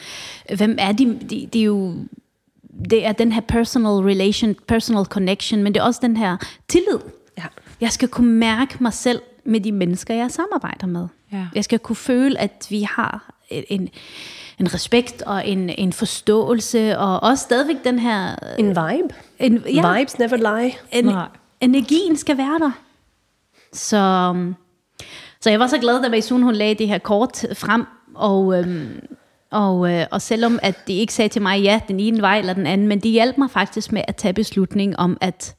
[0.56, 1.48] Hvem er de, de...
[1.52, 1.94] Det er jo
[2.90, 6.36] det er den her personal relation, personal connection, men det er også den her
[6.68, 6.98] tillid.
[7.38, 7.44] Ja.
[7.80, 11.08] Jeg skal kunne mærke mig selv med de mennesker, jeg samarbejder med.
[11.32, 11.46] Ja.
[11.54, 13.88] Jeg skal kunne føle, at vi har en,
[14.58, 18.36] en respekt og en, en forståelse, og også stadigvæk den her...
[18.58, 19.14] En vibe.
[19.38, 20.72] En, ja, Vibes never lie.
[20.92, 21.28] En, Nej.
[21.60, 22.70] Energien skal være der.
[23.72, 24.34] Så,
[25.40, 27.84] så jeg var så glad, da Maysun hun lagde det her kort frem,
[28.14, 29.13] og, øhm,
[29.54, 32.52] og, øh, og selvom at de ikke sagde til mig, ja, den ene vej eller
[32.52, 35.56] den anden, men de hjalp mig faktisk med at tage beslutning om, at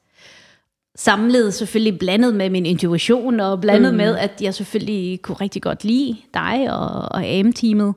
[0.95, 3.97] samlet selvfølgelig blandet med min intuition, og blandet mm.
[3.97, 7.93] med, at jeg selvfølgelig kunne rigtig godt lide dig og, og AM-teamet,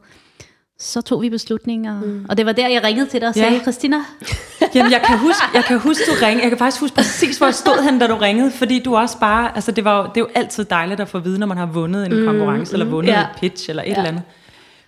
[0.78, 2.00] så tog vi beslutninger.
[2.00, 2.26] Mm.
[2.28, 3.60] Og det var der, jeg ringede til dig og sagde, ja.
[3.60, 3.96] Christina.
[4.74, 6.42] Jamen, jeg kan, huske, jeg kan huske, du ringede.
[6.42, 8.50] Jeg kan faktisk huske præcis, hvor jeg stod hen, da du ringede.
[8.50, 9.54] Fordi du også bare...
[9.54, 11.66] Altså, det, var det er jo altid dejligt at få at vide, når man har
[11.66, 12.26] vundet en mm.
[12.26, 13.20] konkurrence, eller vundet ja.
[13.20, 13.92] et pitch, eller et ja.
[13.96, 14.22] eller andet.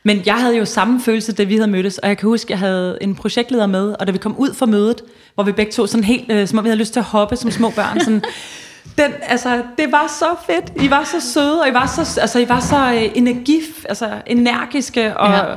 [0.02, 2.50] Men jeg havde jo samme følelse, da vi havde mødtes, og jeg kan huske, at
[2.50, 5.02] jeg havde en projektleder med, og da vi kom ud fra mødet,
[5.34, 7.36] hvor vi begge to sådan helt, øh, som om vi havde lyst til at hoppe
[7.36, 8.22] som små børn, sådan,
[8.98, 10.82] den, altså, det var så fedt.
[10.82, 14.10] I var så søde, og I var så, altså, I var så øh, energi, altså,
[14.26, 15.56] energiske, og ja.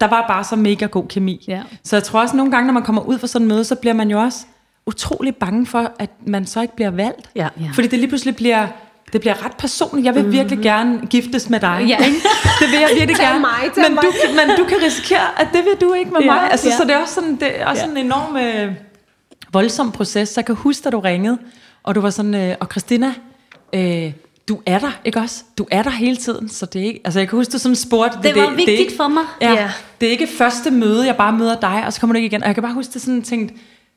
[0.00, 1.44] der var bare så mega god kemi.
[1.48, 1.62] Ja.
[1.84, 3.74] Så jeg tror også, nogle gange, når man kommer ud fra sådan en møde, så
[3.74, 4.38] bliver man jo også
[4.86, 7.30] utrolig bange for, at man så ikke bliver valgt.
[7.36, 7.48] Ja.
[7.60, 7.70] Ja.
[7.74, 8.66] Fordi det lige pludselig bliver
[9.12, 10.04] det bliver ret personligt.
[10.06, 10.36] Jeg vil mm-hmm.
[10.36, 11.84] virkelig gerne giftes med dig.
[11.88, 11.96] Ja.
[12.60, 13.40] det vil jeg virkelig gerne.
[13.40, 14.02] Mig, men, mig.
[14.02, 16.50] Du, men du kan risikere, at det vil du ikke med ja, mig.
[16.50, 16.76] Altså, ja.
[16.76, 17.90] Så det er også sådan, det er også ja.
[17.90, 18.74] en enorm øh,
[19.52, 20.28] voldsom proces.
[20.28, 21.38] Så jeg kan huske, da du ringede,
[21.82, 23.14] og du var sådan, øh, og Christina,
[23.72, 24.12] øh,
[24.48, 25.44] du er der, ikke også?
[25.58, 27.00] Du er der hele tiden, så det er ikke...
[27.04, 28.16] Altså, jeg kan huske, du sådan spurgte...
[28.16, 29.24] Det, det var det, vigtigt det ikke, for mig.
[29.40, 32.16] Ja, ja, det er ikke første møde, jeg bare møder dig, og så kommer du
[32.16, 32.42] ikke igen.
[32.42, 33.52] Og jeg kan bare huske, det sådan tænkt,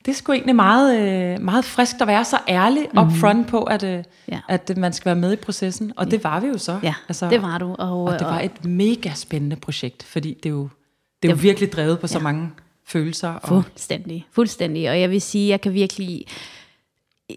[0.06, 3.00] det er sgu egentlig meget, øh, meget frisk at være så ærlig mm.
[3.00, 4.40] upfront på, at, øh, ja.
[4.48, 5.94] at man skal være med i processen.
[5.96, 6.80] Og det var vi jo så.
[6.84, 7.76] Ja, altså, det var du.
[7.80, 10.70] Og, og det var et mega spændende projekt, fordi det er jo,
[11.22, 12.14] det er jo virkelig drevet på ja.
[12.14, 12.50] så mange
[12.88, 13.30] følelser.
[13.30, 14.90] Og fuldstændig, fuldstændig.
[14.90, 16.26] Og jeg vil sige, jeg kan virkelig...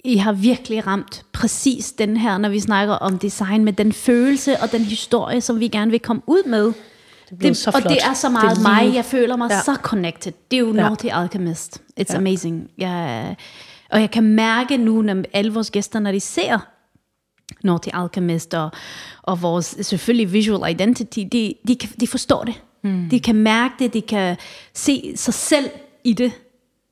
[0.05, 4.61] I har virkelig ramt præcis den her, når vi snakker om design, med den følelse
[4.61, 6.73] og den historie, som vi gerne vil komme ud med.
[7.31, 7.85] Det, det så flot.
[7.85, 8.63] Og det er så meget lige...
[8.63, 8.95] mig.
[8.95, 9.61] Jeg føler mig ja.
[9.63, 10.33] så connected.
[10.51, 10.73] Det er jo ja.
[10.73, 11.83] Naughty Alchemist.
[12.01, 12.17] It's ja.
[12.17, 12.71] amazing.
[12.79, 13.37] Jeg,
[13.91, 16.59] og jeg kan mærke nu, når alle vores gæster, når de ser
[17.65, 18.71] Naughty Alchemist og,
[19.23, 22.63] og vores selvfølgelig visual identity, de, de, de forstår det.
[22.85, 23.09] Mm.
[23.11, 24.37] De kan mærke det, de kan
[24.75, 25.71] se sig selv
[26.05, 26.33] i det.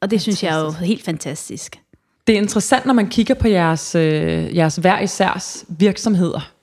[0.00, 0.38] Og det fantastisk.
[0.38, 1.80] synes jeg er jo helt fantastisk.
[2.26, 6.53] Det er interessant, når man kigger på jeres, øh, jeres hver isærs virksomheder.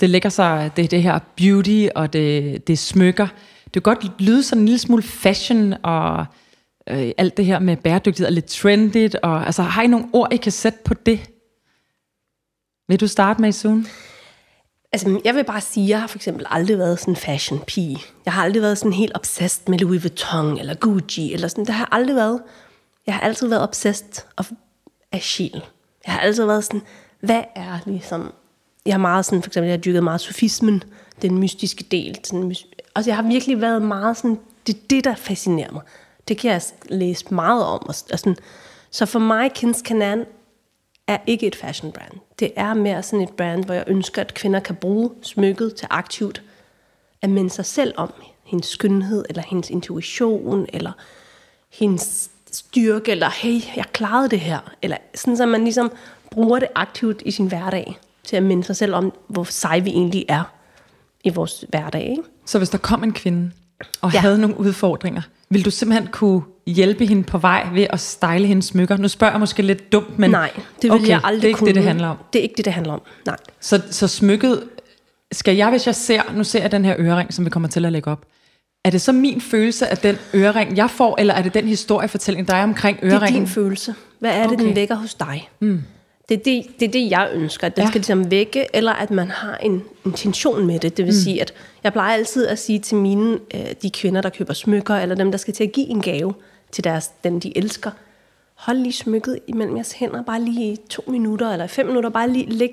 [0.00, 3.26] Det lægger sig, det det her beauty, og det, det smykker.
[3.64, 6.26] Det kan godt lyde sådan en lille smule fashion, og
[6.88, 9.10] øh, alt det her med bæredygtighed er lidt trendy.
[9.22, 11.20] Og, altså, har I nogle ord, I kan sætte på det?
[12.88, 13.86] Vil du starte med, Isun?
[14.92, 17.98] Altså, jeg vil bare sige, jeg har for eksempel aldrig været sådan en fashion pige.
[18.24, 21.64] Jeg har aldrig været sådan helt obsessed med Louis Vuitton eller Gucci eller sådan.
[21.64, 22.42] Det har jeg aldrig været.
[23.06, 24.44] Jeg har altid været obsessed af,
[25.12, 25.62] af sjæl.
[26.06, 26.82] Jeg har altid været sådan,
[27.20, 28.32] hvad er ligesom...
[28.86, 30.82] Jeg har meget sådan, for eksempel, jeg har dyrket meget sofismen,
[31.22, 32.18] den mystiske del.
[32.24, 32.54] Sådan,
[32.94, 35.82] altså, jeg har virkelig været meget sådan, det er det, der fascinerer mig.
[36.28, 37.80] Det kan jeg læse meget om.
[37.80, 38.36] Og, og sådan.
[38.90, 40.24] Så for mig, Kins Kanan
[41.06, 42.12] er ikke et fashion brand.
[42.38, 45.86] Det er mere sådan et brand, hvor jeg ønsker, at kvinder kan bruge smykket til
[45.90, 46.42] aktivt
[47.22, 48.12] at minde sig selv om
[48.44, 50.92] hendes skønhed, eller hendes intuition, eller
[51.72, 54.74] hendes styrke, eller hey, jeg klarede det her.
[54.82, 55.92] Eller sådan, så man ligesom
[56.30, 59.90] bruger det aktivt i sin hverdag, til at minde sig selv om, hvor sej vi
[59.90, 60.42] egentlig er
[61.24, 62.02] i vores hverdag.
[62.10, 62.22] Ikke?
[62.46, 63.50] Så hvis der kom en kvinde,
[64.00, 64.18] og ja.
[64.18, 68.64] havde nogle udfordringer, vil du simpelthen kunne hjælpe hende på vej ved at style hendes
[68.64, 68.96] smykker?
[68.96, 70.30] Nu spørger jeg måske lidt dumt, men...
[70.30, 71.68] Nej, det vil okay, jeg aldrig det er ikke kunne.
[71.68, 72.16] det, det handler om.
[72.32, 73.36] Det er ikke det, det handler om, nej.
[73.60, 74.64] Så, så smykket...
[75.32, 76.22] Skal jeg, hvis jeg ser...
[76.34, 78.26] Nu ser jeg den her ørering, som vi kommer til at lægge op.
[78.84, 82.48] Er det så min følelse af den ørering, jeg får, eller er det den historiefortælling,
[82.48, 83.20] der er omkring øringen?
[83.20, 83.94] Det er din følelse.
[84.18, 84.64] Hvad er det, okay.
[84.64, 85.50] den vækker hos dig?
[85.60, 85.82] Mm.
[86.28, 87.66] Det, er det, det er det, jeg ønsker.
[87.66, 87.88] At den ja.
[87.88, 90.96] skal ligesom vække, eller at man har en intention med det.
[90.96, 91.20] Det vil mm.
[91.20, 91.54] sige, at
[91.84, 95.30] jeg plejer altid at sige til mine, øh, de kvinder, der køber smykker, eller dem,
[95.30, 96.34] der skal til at give en gave
[96.72, 97.90] til deres, den, de elsker,
[98.54, 102.50] hold lige smykket imellem jeres hænder, bare lige to minutter, eller fem minutter, bare lige
[102.50, 102.72] læg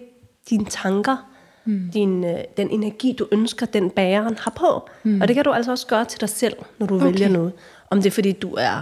[0.49, 1.29] dine tanker,
[1.65, 1.89] mm.
[1.93, 4.89] din, øh, den energi, du ønsker, den bæreren har på.
[5.03, 5.21] Mm.
[5.21, 7.05] Og det kan du altså også gøre til dig selv, når du okay.
[7.05, 7.51] vælger noget.
[7.89, 8.81] Om det er, fordi du er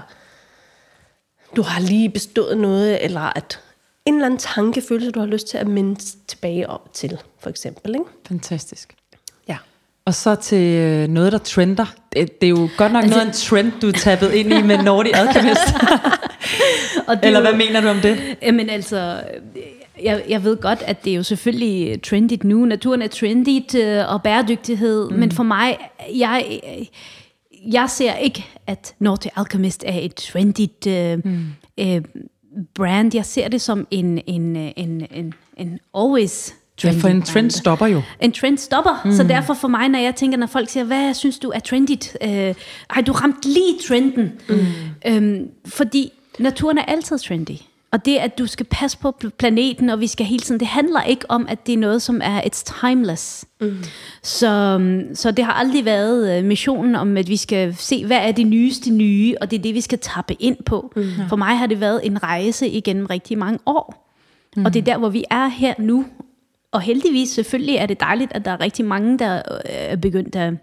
[1.55, 3.59] du har lige bestået noget, eller at
[4.05, 7.95] en eller anden tankefølelse, du har lyst til at minde tilbage op til, for eksempel.
[7.95, 8.05] Ikke?
[8.27, 8.95] Fantastisk.
[9.47, 9.57] Ja.
[10.05, 11.85] Og så til øh, noget, der trender.
[12.13, 14.53] Det, det er jo godt nok altså, noget af en trend, du er tappet ind
[14.53, 15.73] i med Nordic Alchemist.
[17.07, 18.37] og det Eller hvad jo, mener du om det?
[18.41, 19.23] Jamen altså,
[20.03, 22.65] jeg, jeg ved godt, at det er jo selvfølgelig trendigt nu.
[22.65, 25.09] Naturen er trendigt øh, og bæredygtighed.
[25.09, 25.15] Mm.
[25.15, 25.77] Men for mig,
[26.15, 26.59] jeg,
[27.65, 30.87] jeg ser ikke, at Nordic Alchemist er et trendigt...
[30.87, 31.45] Øh, mm.
[31.79, 32.01] øh,
[32.75, 33.15] brand.
[33.15, 37.43] Jeg ser det som en, en, en, en, en always trendy Ja, for en trend
[37.45, 37.51] brand.
[37.51, 38.01] stopper jo.
[38.21, 39.01] En trend stopper.
[39.05, 39.11] Mm.
[39.11, 42.17] Så derfor for mig, når jeg tænker, når folk siger, hvad synes du er trendigt?
[42.23, 44.31] Øh, ej, du ramt lige trenden.
[44.49, 44.57] Mm.
[45.07, 47.57] Øhm, fordi naturen er altid trendy.
[47.91, 51.03] Og det, at du skal passe på planeten, og vi skal hele tiden, det handler
[51.03, 53.45] ikke om, at det er noget, som er it's timeless.
[53.61, 53.77] Mm.
[54.23, 54.79] Så,
[55.13, 58.47] så det har aldrig været øh, missionen om, at vi skal se, hvad er det
[58.47, 60.93] nyeste nye, og det er det, vi skal tappe ind på.
[60.95, 61.03] Mm.
[61.29, 64.13] For mig har det været en rejse igennem rigtig mange år.
[64.55, 64.65] Mm.
[64.65, 66.05] Og det er der, hvor vi er her nu.
[66.71, 70.35] Og heldigvis selvfølgelig er det dejligt, at der er rigtig mange, der øh, er begyndt
[70.35, 70.53] at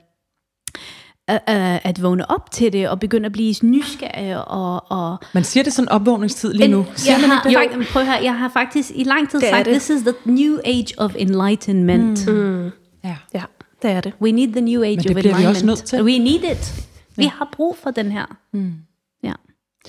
[1.28, 4.48] at, at vågne op til det, og begynde at blive nysgerrig.
[4.48, 6.86] Og, og man siger det sådan opvågningstid lige nu.
[6.96, 7.86] Siger jeg, har, det?
[7.92, 10.58] Prøv at høre, jeg har faktisk i lang tid det sagt, this is the new
[10.64, 12.26] age of enlightenment.
[12.26, 12.34] Mm.
[12.34, 12.70] Mm.
[13.04, 13.16] Ja.
[13.34, 13.42] ja,
[13.82, 14.12] det er det.
[14.20, 15.42] We need the new age Men det of enlightenment.
[15.42, 16.02] Vi også nødt til.
[16.02, 16.88] We need it.
[17.16, 18.36] Vi har brug for den her.
[18.52, 18.74] Mm.
[19.22, 19.32] Ja,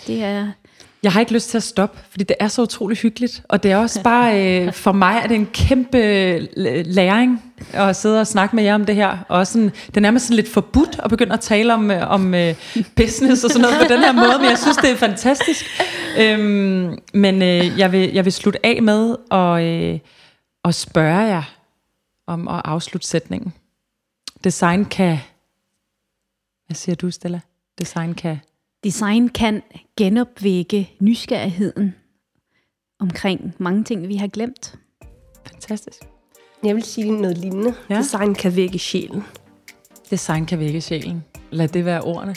[0.07, 0.47] det er...
[1.03, 3.43] Jeg har ikke lyst til at stoppe, fordi det er så utrolig hyggeligt.
[3.49, 6.47] Og det er også bare, øh, for mig er det en kæmpe øh,
[6.85, 9.17] læring at sidde og snakke med jer om det her.
[9.29, 12.33] Og sådan, det er nærmest sådan lidt forbudt at begynde at tale om, øh, om
[12.33, 12.55] øh,
[12.95, 15.65] business og sådan noget på den her måde, men jeg synes, det er fantastisk.
[16.19, 19.99] Øhm, men øh, jeg, vil, jeg vil slutte af med at, øh,
[20.65, 21.43] at spørge jer
[22.27, 23.53] om at afslutte sætningen.
[24.43, 25.17] Design kan...
[26.67, 27.39] Hvad siger du, Stella?
[27.79, 28.39] Design kan...
[28.84, 29.61] Design kan
[29.97, 31.95] genopvække nysgerrigheden
[32.99, 34.75] omkring mange ting, vi har glemt.
[35.51, 35.99] Fantastisk.
[36.63, 37.73] Jeg vil sige noget lignende.
[37.89, 37.97] Ja.
[37.97, 39.23] Design kan vække sjælen.
[40.11, 41.23] Design kan vække sjælen.
[41.51, 42.36] Lad det være ordene.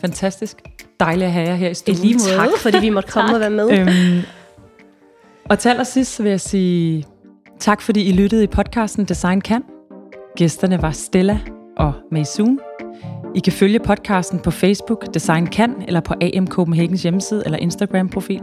[0.00, 0.62] Fantastisk.
[1.00, 2.04] Dejligt at have jer her i studiet.
[2.04, 2.36] lige måde.
[2.36, 3.78] Tak, fordi vi måtte komme og være med.
[3.78, 4.22] Øhm,
[5.44, 7.04] og til allersidst vil jeg sige
[7.58, 9.62] tak, fordi I lyttede i podcasten Design Kan.
[10.36, 11.40] Gæsterne var Stella
[11.76, 12.60] og Maysoon.
[13.34, 18.40] I kan følge podcasten på Facebook Design Kan, eller på AM Copenhagens hjemmeside eller Instagram-profil.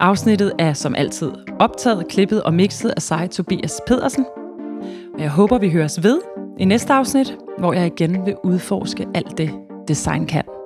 [0.00, 4.24] Afsnittet er som altid optaget, klippet og mixet af sig Tobias Pedersen.
[5.14, 6.20] Og jeg håber, vi høres ved
[6.58, 9.50] i næste afsnit, hvor jeg igen vil udforske alt det,
[9.88, 10.57] design kan.